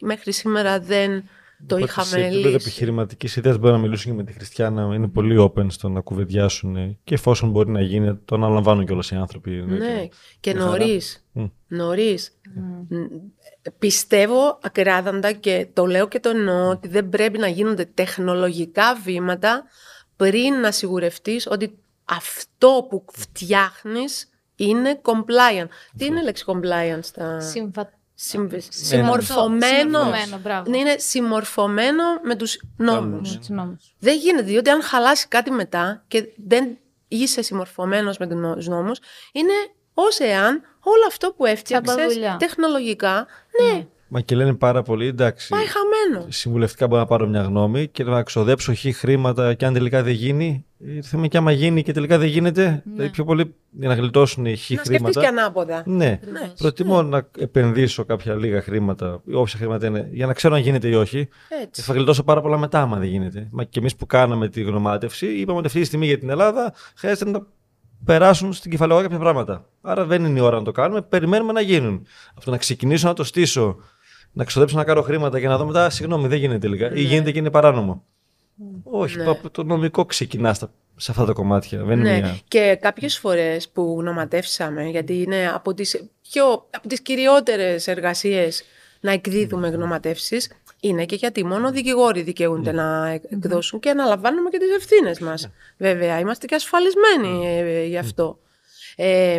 [0.00, 1.28] μέχρι σήμερα δεν
[1.66, 2.54] το Οπότε είχαμε σε επίπεδο λύσει.
[2.54, 4.94] επιχειρηματικής ιδέας μπορεί να μιλήσουν και με τη Χριστιανά.
[4.94, 9.14] Είναι πολύ open στο να κουβεντιάσουν και εφόσον μπορεί να γίνει, το αναλαμβάνουν κιόλας οι
[9.14, 9.50] άνθρωποι.
[9.50, 10.08] Ναι,
[10.40, 10.70] και με χαρά.
[10.70, 11.26] νωρίς.
[11.32, 11.44] Μμ.
[11.68, 12.38] Νωρίς.
[12.88, 12.96] Μ,
[13.78, 19.64] Πιστεύω ακράδαντα και το λέω και το εννοώ ότι δεν πρέπει να γίνονται τεχνολογικά βήματα
[20.16, 25.66] πριν να σιγουρευτείς ότι αυτό που φτιάχνεις είναι compliant.
[25.96, 27.40] Τι είναι η λέξη compliant στα...
[27.40, 27.92] Συμβα...
[28.14, 29.68] Συμβε- Ναι, Συμμορφωμένο.
[29.98, 30.70] Συμμορφωμένο, μπράβο.
[30.70, 33.30] Ναι, είναι συμμορφωμένο με τους νόμους.
[33.32, 33.94] Με τους νόμους.
[33.98, 38.98] Δεν γίνεται, διότι αν χαλάσει κάτι μετά και δεν είσαι συμμορφωμένος με τους νόμους,
[39.32, 39.52] είναι
[39.94, 42.36] ως εάν όλο αυτό που έφτιαξες Τσαμπαδουλειά.
[42.38, 43.26] τεχνολογικά,
[43.62, 45.48] ναι, Μα και λένε πάρα πολύ, εντάξει.
[45.48, 46.36] πάει χαμένος.
[46.36, 50.12] Συμβουλευτικά μπορώ να πάρω μια γνώμη και να ξοδέψω χι χρήματα και αν τελικά δεν
[50.12, 54.46] γίνει, ήρθαμε και άμα γίνει και τελικά δεν γίνεται, δηλαδή πιο πολύ για να γλιτώσουν
[54.46, 55.20] οι χι Να σκεφτείς χρήματα.
[55.20, 55.82] και ανάποδα.
[55.86, 56.52] Ναι, Ναι.
[56.58, 60.88] προτιμώ να επενδύσω κάποια λίγα χρήματα, ή όποια χρήματα είναι, για να ξέρω αν γίνεται
[60.88, 61.28] ή όχι.
[61.62, 61.82] Έτσι.
[61.82, 63.48] Θα γλιτώσω πάρα πολλά μετά, άμα δεν γίνεται.
[63.50, 66.72] Μα και εμείς που κάναμε τη γνωμάτευση, είπαμε ότι αυτή τη στιγμή για την Ελλάδα
[66.96, 67.46] χρειάζεται να
[68.04, 69.64] περάσουν στην κεφαλαιογορά κάποια πράγματα.
[69.80, 72.06] Άρα δεν είναι η ώρα να το κάνουμε, περιμένουμε να γίνουν.
[72.38, 73.76] Αυτό να ξεκινήσω να το στήσω,
[74.32, 76.90] να ξοδέψω να κάνω χρήματα και να δω μετά, συγγνώμη, δεν γίνεται τελικά.
[76.94, 78.04] Ή γίνεται και είναι παράνομο.
[78.84, 79.30] Όχι, Ναι.
[79.30, 80.54] από το νομικό ξεκινά
[80.96, 81.82] σε αυτά τα κομμάτια.
[81.84, 82.38] Δεν είναι Ναι, μια.
[82.48, 88.64] και κάποιες φορές που γνωματεύσαμε, γιατί είναι από τις, πιο, από τις κυριότερες εργασίες
[89.00, 94.58] να εκδίδουμε γνωματεύσεις, είναι και γιατί μόνο δικηγόροι δικαιούνται να εκ- εκδώσουν και αναλαμβάνουμε και
[94.58, 95.48] τις ευθύνες μας.
[95.76, 98.38] Βέβαια, είμαστε και ασφαλισμένοι ε, γι' αυτό.
[98.96, 99.38] Ε,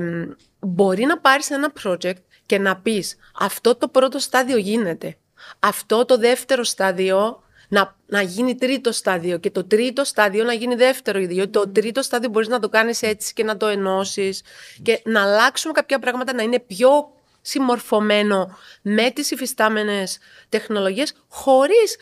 [0.60, 2.14] μπορεί να πάρεις ένα project
[2.46, 5.18] και να πεις αυτό το πρώτο στάδιο γίνεται.
[5.60, 10.76] Αυτό το δεύτερο στάδιο να, να γίνει τρίτο στάδιο και το τρίτο στάδιο να γίνει
[10.76, 11.20] δεύτερο.
[11.20, 14.42] Διότι το τρίτο στάδιο μπορείς να το κάνεις έτσι και να το ενώσεις
[14.82, 20.18] και να αλλάξουμε κάποια πράγματα να είναι πιο συμμορφωμένο με τις υφιστάμενες
[20.50, 21.98] τεχνολογίες χωρίς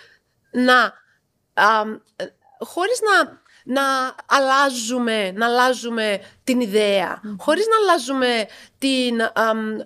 [0.52, 0.94] να,
[1.54, 1.82] α,
[2.16, 2.26] ε,
[2.60, 8.46] χωρίς να, να αλλάζουμε, να αλλάζουμε την ιδέα, χωρίς να αλλάζουμε
[8.78, 9.86] την, αμ, ε,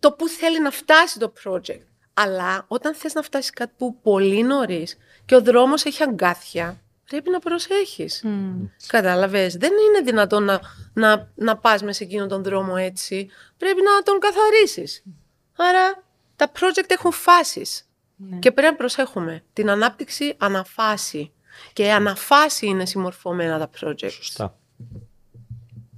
[0.00, 1.82] το που θέλει να φτάσει το project.
[2.14, 7.30] Αλλά όταν θες να φτάσεις κάτι που πολύ νωρίς και ο δρόμος έχει αγκάθια, πρέπει
[7.30, 8.24] να προσέχεις.
[8.86, 10.60] Κατάλαβες, δεν είναι δυνατόν να,
[10.94, 13.28] να, να πας μέσα σε εκείνον τον δρόμο έτσι.
[13.56, 15.02] Πρέπει να τον καθαρίσεις.
[15.56, 16.04] Άρα
[16.36, 17.88] τα project έχουν φάσεις.
[18.38, 21.32] Και πρέπει να προσέχουμε την ανάπτυξη αναφάση.
[21.72, 24.10] Και αναφάση είναι συμμορφωμένα τα project.
[24.10, 24.58] Σωστά.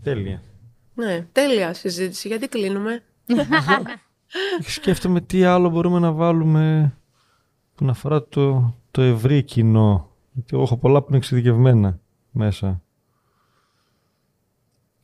[0.03, 0.43] Τέλεια.
[0.95, 2.29] Ναι, τέλεια συζήτηση.
[2.29, 3.03] Γιατί κλείνουμε;
[4.61, 6.95] Σκέφτομαι τι άλλο μπορούμε να βάλουμε
[7.74, 10.11] που να αφορά το, το ευρύ κοινό.
[10.33, 12.01] Γιατί εγώ έχω πολλά που είναι εξειδικευμένα
[12.31, 12.81] μέσα.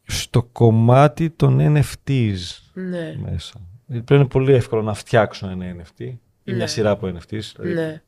[0.03, 2.37] Στο κομμάτι των NFTs
[2.73, 3.17] Ναι.
[3.23, 3.61] μέσα.
[3.87, 6.55] Γιατί πλέον είναι πολύ εύκολο να φτιάξω ένα NFT ή Ναι.
[6.55, 7.41] μια σειρά από NFTs.
[7.59, 8.03] δηλαδή Ναι.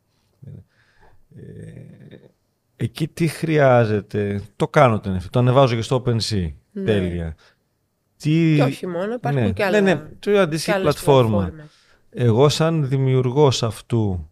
[2.77, 4.43] Εκεί τι χρειάζεται.
[4.57, 5.27] Το κάνω το NFT.
[5.31, 6.53] Το ανεβάζω και στο OpenSea.
[6.73, 6.85] Ναι.
[6.85, 7.35] Τέλεια.
[8.25, 8.55] Τι...
[8.57, 9.51] Και όχι μόνο, υπάρχουν ναι.
[9.51, 9.81] και άλλα.
[9.81, 10.01] Ναι, ναι.
[10.19, 11.39] Το και αντίστοιχη άλλες πλατφόρμα.
[11.39, 11.67] πλατφόρμες.
[12.11, 14.31] Εγώ σαν δημιουργός αυτού,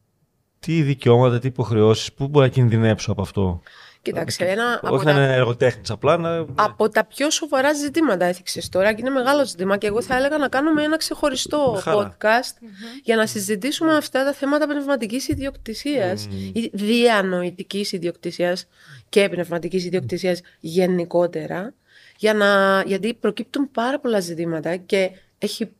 [0.59, 3.63] τι δικαιώματα, τι υποχρεώσεις, πού μπορώ να κινδυνεύσω από αυτό;
[4.03, 6.47] Κοίταξε, ένα από Όχι να τα, είναι εργοτέχνης, απλά να...
[6.55, 10.39] από τα πιο σοβαρά ζητήματα έθιξες τώρα και είναι μεγάλο ζήτημα και εγώ θα έλεγα
[10.39, 12.17] να κάνουμε ένα ξεχωριστό Με χαρά.
[12.21, 12.67] podcast
[13.03, 18.67] για να συζητήσουμε αυτά τα θέματα πνευματικής ιδιοκτησίας ή διανοητικής ιδιοκτησίας
[19.09, 21.75] και πνευματικής ιδιοκτησίας γενικότερα
[22.23, 25.73] για να, γιατί προκύπτουν πάρα πολλά ζητήματα και έχει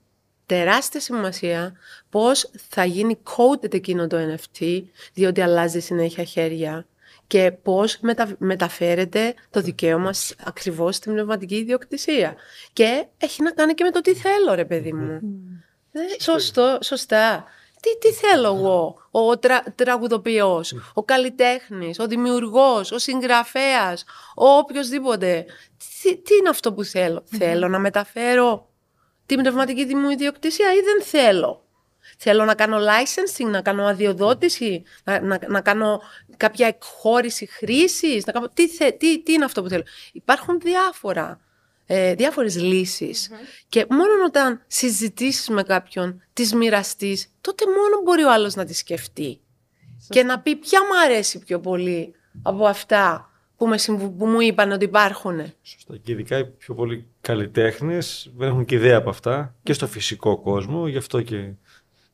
[0.47, 1.73] τεράστια σημασία
[2.11, 4.83] πώς θα γίνει coded εκείνο το NFT
[5.15, 6.87] διότι αλλάζει συνέχεια χέρια
[7.27, 12.35] και πώς μετα- μεταφέρεται το δικαίωμα σ- ακριβώς στην πνευματική ιδιοκτησία.
[12.73, 15.21] Και έχει να κάνει και με το τι θέλω ρε παιδί μου.
[15.93, 17.45] Ε, σωστό, σωστά.
[17.81, 24.05] Τι, τι θέλω εγώ, ο τρα, τραγουδοποιός, ο καλλιτέχνης, ο δημιουργός, ο συγγραφέας,
[24.37, 25.45] ο οποιοδήποτε.
[26.03, 28.69] Τι, τι είναι αυτό που θέλω; Θέλω να μεταφέρω
[29.27, 31.65] την πνευματική μου ιδιοκτησία ή δεν θέλω;
[32.19, 36.01] Θέλω να κάνω licensing, να κάνω αδειοδότηση, να, να, να κάνω
[36.37, 38.27] κάποια εκχώρηση χρήσης.
[38.27, 38.49] Να κάνω...
[38.49, 39.83] τι, θε, τι, τι είναι αυτό που θέλω;
[40.13, 41.41] Υπάρχουν διάφορα,
[41.87, 43.31] ε, διάφορες λύσεις.
[43.69, 48.75] Και μόνο όταν συζητήσεις με κάποιον, τις μοιραστείς, τότε μόνο μπορεί ο άλλος να τη
[48.75, 49.41] σκεφτεί.
[50.09, 53.32] Και να πει ποια μου αρέσει πιο πολύ από αυτά
[53.63, 55.41] που, με συμβου- που μου είπαν ότι υπάρχουν.
[55.63, 55.97] Σωστά.
[56.03, 60.39] Και ειδικά οι πιο πολλοί καλλιτέχνες δεν έχουν και ιδέα από αυτά και στο φυσικό
[60.39, 61.51] κόσμο, γι' αυτό και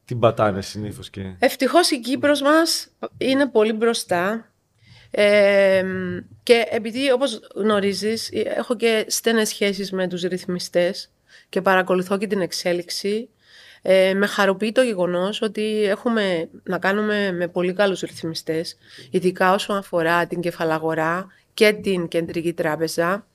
[0.05, 1.11] την πατάνε συνήθως.
[1.11, 1.35] Και...
[1.39, 2.89] Ευτυχώς η Κύπρος μας
[3.19, 4.53] είναι πολύ μπροστά
[5.11, 5.85] ε,
[6.43, 11.11] και επειδή όπως γνωρίζεις έχω και στενές σχέσεις με τους ρυθμιστές
[11.49, 13.29] και παρακολουθώ και την εξέλιξη
[13.83, 18.77] ε, με χαροποιεί το γεγονός ότι έχουμε να κάνουμε με πολύ καλούς ρυθμιστές
[19.11, 23.27] ειδικά όσον αφορά την κεφαλαγορά και την κεντρική τράπεζα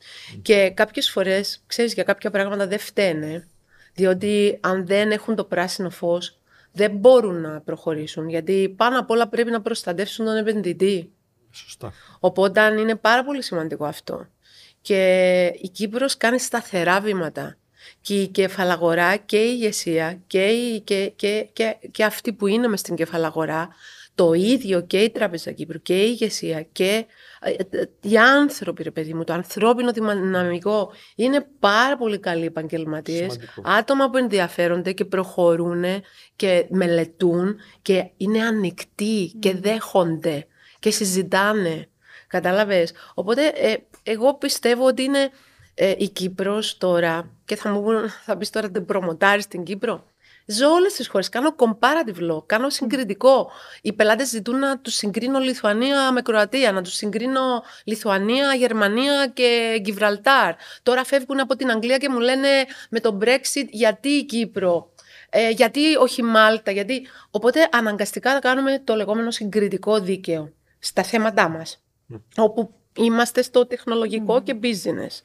[0.42, 3.48] και κάποιες φορές, ξέρεις, για κάποια πράγματα δεν φταίνε
[3.94, 6.38] διότι αν δεν έχουν το πράσινο φως
[6.72, 11.12] δεν μπορούν να προχωρήσουν γιατί πάνω απ' όλα πρέπει να προστατεύσουν τον επενδυτή.
[11.52, 11.94] Σωστά.
[12.20, 14.28] Οπότε είναι πάρα πολύ σημαντικό αυτό.
[14.82, 17.58] Και η Κύπρος κάνει σταθερά βήματα.
[18.04, 22.68] Και η κεφαλαγορά και η ηγεσία και, η, και, και, και, και αυτοί που είναι
[22.68, 23.70] μες στην κεφαλαγορά,
[24.16, 27.06] το ίδιο και η Τράπεζα Κύπρου και η ηγεσία και
[27.42, 33.32] ε, ε, οι άνθρωποι, ρε παιδί μου, το ανθρώπινο δυναμικό είναι πάρα πολύ καλοί επαγγελματίες.
[33.32, 33.62] Σημαντικό.
[33.66, 35.84] Άτομα που ενδιαφέρονται και προχωρούν
[36.36, 40.48] και μελετούν και είναι ανοιχτοί και δέχονται
[40.80, 41.88] και συζητάνε.
[42.28, 45.30] Κατάλαβες; Οπότε ε, εγώ πιστεύω ότι είναι
[45.74, 50.06] ε, η Κύπρος τώρα και θα μου πούν, θα πεις τώρα την προμοτάρεις στην Κύπρο.
[50.46, 51.30] Ζω όλες τις χώρες.
[51.30, 52.46] Κάνω comparative law.
[52.46, 53.52] Κάνω συγκριτικό.
[53.82, 59.80] Οι πελάτες ζητούν να τους συγκρίνω Λιθουανία με Κροατία, να τους συγκρίνω Λιθουανία, Γερμανία και
[59.84, 60.54] Γιβραλτάρ.
[60.84, 62.48] Τώρα φεύγουν από την Αγγλία και μου λένε
[62.90, 64.92] με το Brexit γιατί η Κύπρο;
[65.30, 67.08] Ε, γιατί όχι Μάλτα, γιατί...
[67.32, 71.84] Οπότε αναγκαστικά θα κάνουμε το λεγόμενο συγκριτικό δίκαιο στα θέματά μας.
[72.36, 75.22] Όπου είμαστε στο τεχνολογικό και business.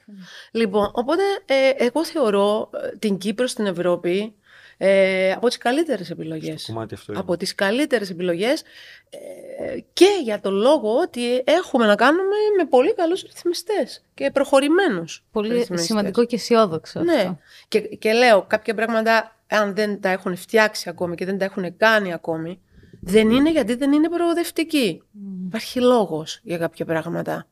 [0.50, 4.32] Λοιπόν, οπότε ε, εγώ θεωρώ ε, την Κύπρο στην Ευρώπη
[4.80, 6.62] ε, από τις καλύτερες επιλογές.
[6.62, 7.20] Στο κομμάτι αυτό είναι.
[7.20, 8.62] Από τις καλύτερες επιλογές
[9.10, 15.24] ε, και για το λόγο ότι έχουμε να κάνουμε με πολύ καλούς ρυθμιστές και προχωρημένους
[15.32, 15.86] Πολύ ρυθμιστές.
[15.86, 17.12] σημαντικό και αισιόδοξο Ναι.
[17.14, 17.38] αυτό.
[17.68, 21.76] Και, και λέω κάποια πράγματα, αν δεν τα έχουν φτιάξει ακόμη και δεν τα έχουν
[21.76, 22.60] κάνει ακόμη,
[23.00, 25.02] δεν είναι γιατί δεν είναι προοδευτικοί.
[25.46, 27.46] Υπάρχει λόγος για κάποια πράγματα.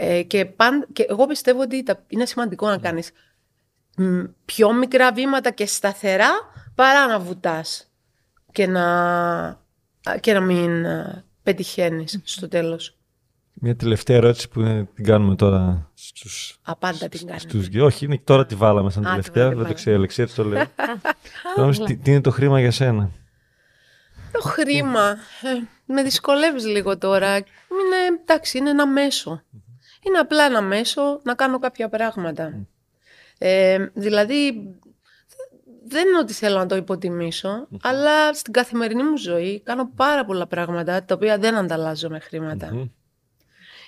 [0.00, 3.10] Ε, και, παν, και εγώ πιστεύω ότι τα, είναι σημαντικό να κάνεις
[3.96, 6.30] μ, πιο μικρά βήματα και σταθερά
[6.74, 7.90] παρά να βουτάς
[8.52, 9.60] και να,
[10.20, 12.96] και να μην α, πετυχαίνεις στο τέλος.
[13.52, 16.58] Μια τελευταία ερώτηση που είναι- την κάνουμε τώρα στους...
[16.62, 17.42] Απάντα την κάνεις.
[17.42, 17.68] στους...
[17.80, 19.74] Όχι, είναι, τώρα τη βάλαμε σαν Α, τη τελευταία, βάλατε, δεν το βάλατε.
[19.74, 20.64] ξέρω, Αλεξία, έτσι το λέω.
[21.56, 23.10] Νόμιζα, τι, τι είναι το χρήμα για σένα;
[24.32, 25.08] Το χρήμα.
[25.42, 25.48] ε,
[25.92, 27.36] με δυσκολεύεις λίγο τώρα.
[27.36, 29.42] Είναι, εντάξει, είναι ένα μέσο.
[30.06, 32.66] Είναι απλά ένα μέσο να κάνω κάποια πράγματα.
[33.38, 34.74] Ε, δηλαδή,
[35.84, 40.46] δεν είναι ότι θέλω να το υποτιμήσω, αλλά στην καθημερινή μου ζωή κάνω πάρα πολλά
[40.46, 42.74] πράγματα τα οποία δεν ανταλλάζω με χρήματα.
[42.74, 42.88] Μμμ.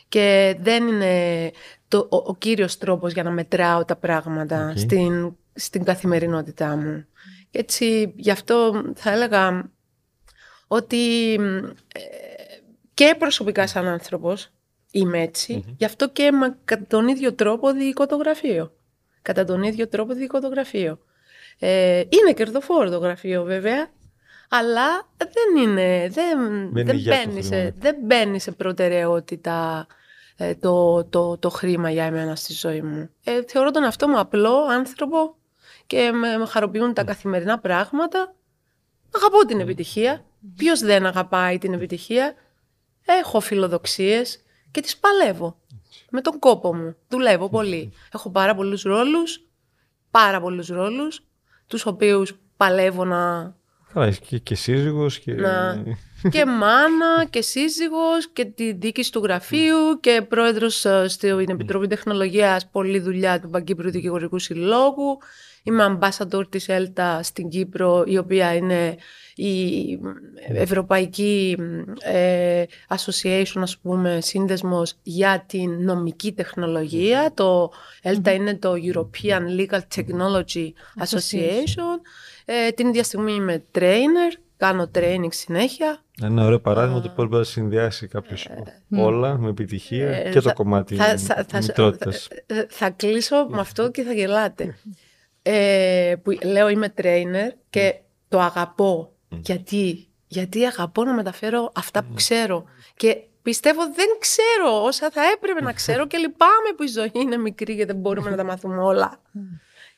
[0.08, 1.50] Και δεν είναι
[1.88, 4.78] το, ο, ο κύριος τρόπος για να μετράω τα πράγματα Οκ.
[4.78, 7.06] στην, στην καθημερινότητά μου.
[7.50, 9.70] Έτσι, γι' αυτό θα έλεγα
[10.66, 11.34] ότι
[11.94, 12.00] ε,
[12.94, 14.52] και προσωπικά σαν άνθρωπος
[14.90, 15.30] είμαι
[15.76, 18.72] γι' αυτό και με, κατά τον ίδιο τρόπο διοικώ το γραφείο.
[19.22, 20.98] Κατά τον ίδιο τρόπο διοικώ το γραφείο.
[21.58, 23.90] Ε, είναι κερδοφόρο το γραφείο βέβαια,
[24.48, 26.38] αλλά δεν είναι, δεν,
[26.72, 29.86] δεν, μπαίνει, σε, δεν μπαίνει σε προτεραιότητα
[30.36, 33.10] ε, το, το, το χρήμα για εμένα στη ζωή μου.
[33.24, 35.34] Ε, θεωρώ τον αυτό μου απλό άνθρωπο
[35.86, 38.34] και με, με χαροποιούν τα καθημερινά πράγματα.
[39.14, 40.24] Αγαπώ την επιτυχία.
[40.56, 42.34] Ποιος δεν αγαπάει την επιτυχία;
[43.04, 45.58] Έχω φιλοδοξίες και τις παλεύω.
[46.10, 46.96] Με τον κόπο μου.
[47.08, 47.92] Δουλεύω πολύ.
[48.12, 49.44] Έχω πάρα πολλούς ρόλους.
[50.10, 51.22] Πάρα πολλούς ρόλους.
[51.66, 53.54] Τους οποίους παλεύω να
[53.92, 55.32] Καλά, και, και σύζυγος και...
[55.32, 55.82] Να...
[56.30, 62.68] και μάνα και σύζυγος και τη δίκηση του γραφείου και πρόεδρος ε, στην Επιτροπή Τεχνολογίας,
[62.70, 65.18] πολλή δουλειά του Παγκύπρου Δικηγορικού Συλλόγου.
[65.62, 68.96] Είμαι ambassador της ΕΛΤΑ στην Κύπρο, η οποία είναι
[69.34, 69.98] η
[70.48, 71.56] Ευρωπαϊκή
[72.00, 77.32] ε, Association, ας πούμε, σύνδεσμος για την νομική τεχνολογία.
[77.34, 77.70] Το
[78.02, 80.68] ΕΛΤΑ είναι το European Legal Technology
[81.04, 82.00] Association.
[82.44, 86.02] Ε, την ίδια στιγμή είμαι trainer, κάνω training συνέχεια.
[86.22, 90.40] Ένα ωραίο παράδειγμα το πώς μπορεί να συνδυάσει κάποιος ε, όλα με επιτυχία ε, και
[90.40, 91.60] το κομμάτι θα, θα, θα,
[92.68, 94.76] θα, κλείσω με αυτό και θα γελάτε.
[95.42, 97.94] Ε, που λέω είμαι trainer και
[98.28, 99.12] το αγαπώ.
[99.28, 102.64] Γιατί, γιατί αγαπώ να μεταφέρω αυτά που ξέρω.
[102.96, 107.36] Και πιστεύω δεν ξέρω όσα θα έπρεπε να ξέρω και λυπάμαι που η ζωή είναι
[107.36, 109.20] μικρή και δεν μπορούμε να τα μάθουμε όλα.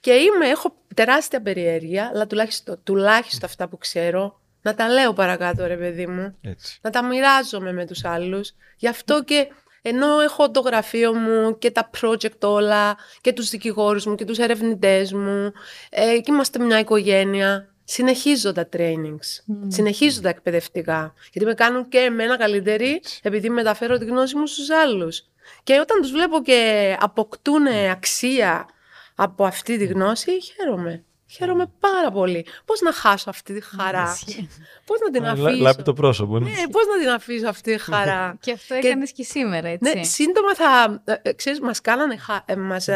[0.01, 5.67] Και είμαι, έχω τεράστια περιέργεια, αλλά τουλάχιστον, τουλάχιστον αυτά που ξέρω, να τα λέω παρακάτω
[5.67, 6.39] ρε παιδί μου.
[6.81, 8.53] Να τα μοιράζομαι με τους άλλους.
[8.77, 9.49] Γι' αυτό και
[9.83, 14.39] ενώ έχω το γραφείο μου και τα project όλα και τους δικηγόρους μου και τους
[14.39, 15.53] ερευνητές μου
[15.91, 19.55] ε, και είμαστε μια οικογένεια, συνεχίζω τα trainings, mm.
[19.67, 21.15] συνεχίζω τα εκπαιδευτικά.
[21.33, 25.27] Γιατί με κάνουν και εμένα καλύτερη επειδή μεταφέρω τη γνώση μου στους άλλους.
[25.63, 28.67] Και όταν τους βλέπω και αποκτούν αξία
[29.15, 31.05] από αυτή τη γνώση, χαίρομαι.
[31.37, 32.47] Χαίρομαι πάρα πολύ.
[32.65, 34.19] Πώς να χάσω αυτή τη χαρά;
[34.85, 36.39] Πώς να την αφήσω; Λάπει το πρόσωπο.
[36.39, 39.97] Ναι, πώς να την αφήσω αυτή τη χαρά; και αυτό έκανες και, σήμερα, έτσι.
[39.97, 41.03] Ναι, σύντομα θα...
[41.05, 42.19] Ε, ε, ξέρεις, μας κάνανε...
[42.45, 42.89] Ε, μας,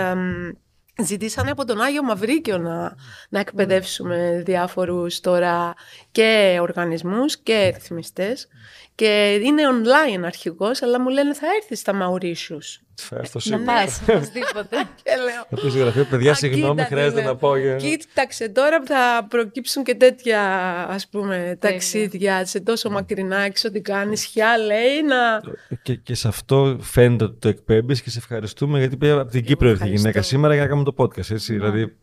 [1.03, 2.95] ζητήσανε από τον Άγιο Μαυρίκιο να,
[3.29, 5.75] να εκπαιδεύσουμε διάφορους τώρα
[6.11, 8.49] και οργανισμούς και ρυθμιστές
[8.97, 12.81] και είναι online αρχηγός, αλλά μου λένε θα έρθεις στα Μαουρίσιους.
[12.95, 14.77] Φέρ το Να πας, οπωσδήποτε.
[15.03, 15.47] και λέω.
[15.51, 17.57] Θα πεις γραφείο, παιδιά, συγγνώμη, χρειάζεται να πω.
[17.57, 17.77] Για...
[17.77, 20.41] Κοίταξε, τώρα θα προκύψουν και τέτοια,
[20.89, 25.41] ας πούμε, ταξίδια σε τόσο μακρινά, ό,τι κάνεις, χιά λέει να...
[25.83, 29.45] Και, και σε αυτό φαίνεται ότι το εκπέμπεις και σε ευχαριστούμε, γιατί πήγα από την
[29.45, 31.97] Κύπρο ήρθε η γυναίκα σήμερα για να κάνουμε το podcast, έτσι, δηλαδή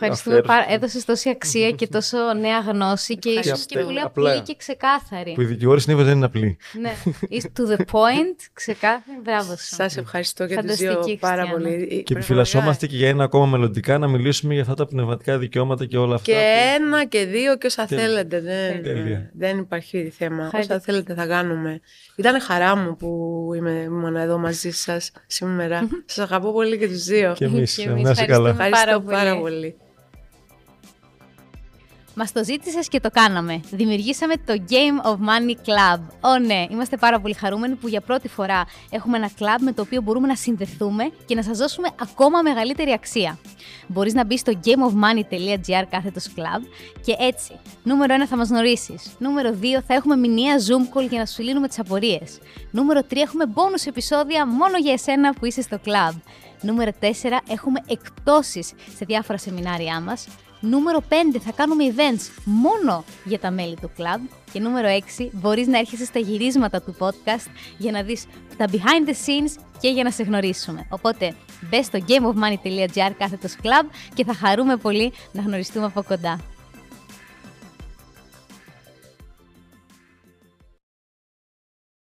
[0.00, 4.54] Ευχαριστούμε πάρα Έδωσες τόση αξία και τόσο νέα γνώση και ίσω και πολύ απλή και
[4.58, 5.32] ξεκάθαρη.
[5.32, 6.56] Που οι δικηγόροι συνήθω δεν είναι απλοί.
[6.80, 6.94] ναι.
[7.30, 9.20] to the point, ξεκάθαρη.
[9.22, 9.74] Μπράβο σου.
[9.74, 12.02] Σας ευχαριστώ και του δύο πάρα πολύ.
[12.06, 15.98] Και επιφυλασσόμαστε και για ένα ακόμα μελλοντικά να μιλήσουμε για αυτά τα πνευματικά δικαιώματα και
[15.98, 16.32] όλα αυτά.
[16.32, 16.38] Και
[16.74, 18.42] ένα και δύο και όσα θέλετε.
[19.32, 20.50] Δεν υπάρχει θέμα.
[20.54, 21.80] Όσα θέλετε θα κάνουμε.
[22.16, 25.88] Ήταν χαρά μου που είμαι ήμουν εδώ μαζί σας σήμερα.
[26.04, 27.32] Σας αγαπώ πολύ και τους δύο.
[27.36, 27.86] Και εμείς.
[28.02, 28.48] Να καλά.
[28.48, 29.76] Ευχαριστώ πάρα πολύ.
[32.18, 33.60] Μας το ζήτησες και το κάναμε.
[33.70, 36.00] Δημιουργήσαμε το Game of Money Club.
[36.20, 39.82] Ω ναι, είμαστε πάρα πολύ χαρούμενοι που για πρώτη φορά έχουμε ένα club με το
[39.82, 43.38] οποίο μπορούμε να συνδεθούμε και να σας δώσουμε ακόμα μεγαλύτερη αξία.
[43.86, 46.62] Μπορείς να μπεις στο gameofmoney.gr κάθετος club
[47.04, 49.16] και έτσι, νούμερο 1 θα μας γνωρίσεις.
[49.18, 52.38] Νούμερο 2 θα έχουμε μηνιαία Zoom call για να σου λύνουμε τις απορίες.
[52.70, 56.20] Νούμερο 3 έχουμε bonus επεισόδια μόνο για εσένα που είσαι στο club.
[56.60, 57.06] Νούμερο 4
[57.48, 60.26] έχουμε εκπτώσεις σε διάφορα σεμινάρια μας.
[60.60, 61.14] Νούμερο 5
[61.44, 64.20] θα κάνουμε events μόνο για τα μέλη του club.
[64.52, 64.88] Και νούμερο
[65.18, 68.26] 6 μπορείς να έρχεσαι στα γυρίσματα του podcast για να δεις
[68.56, 70.86] τα behind the scenes και για να σε γνωρίσουμε.
[70.90, 71.34] Οπότε
[71.70, 76.55] μπες στο gameofmoney.gr κάθετος club και θα χαρούμε πολύ να γνωριστούμε από κοντά.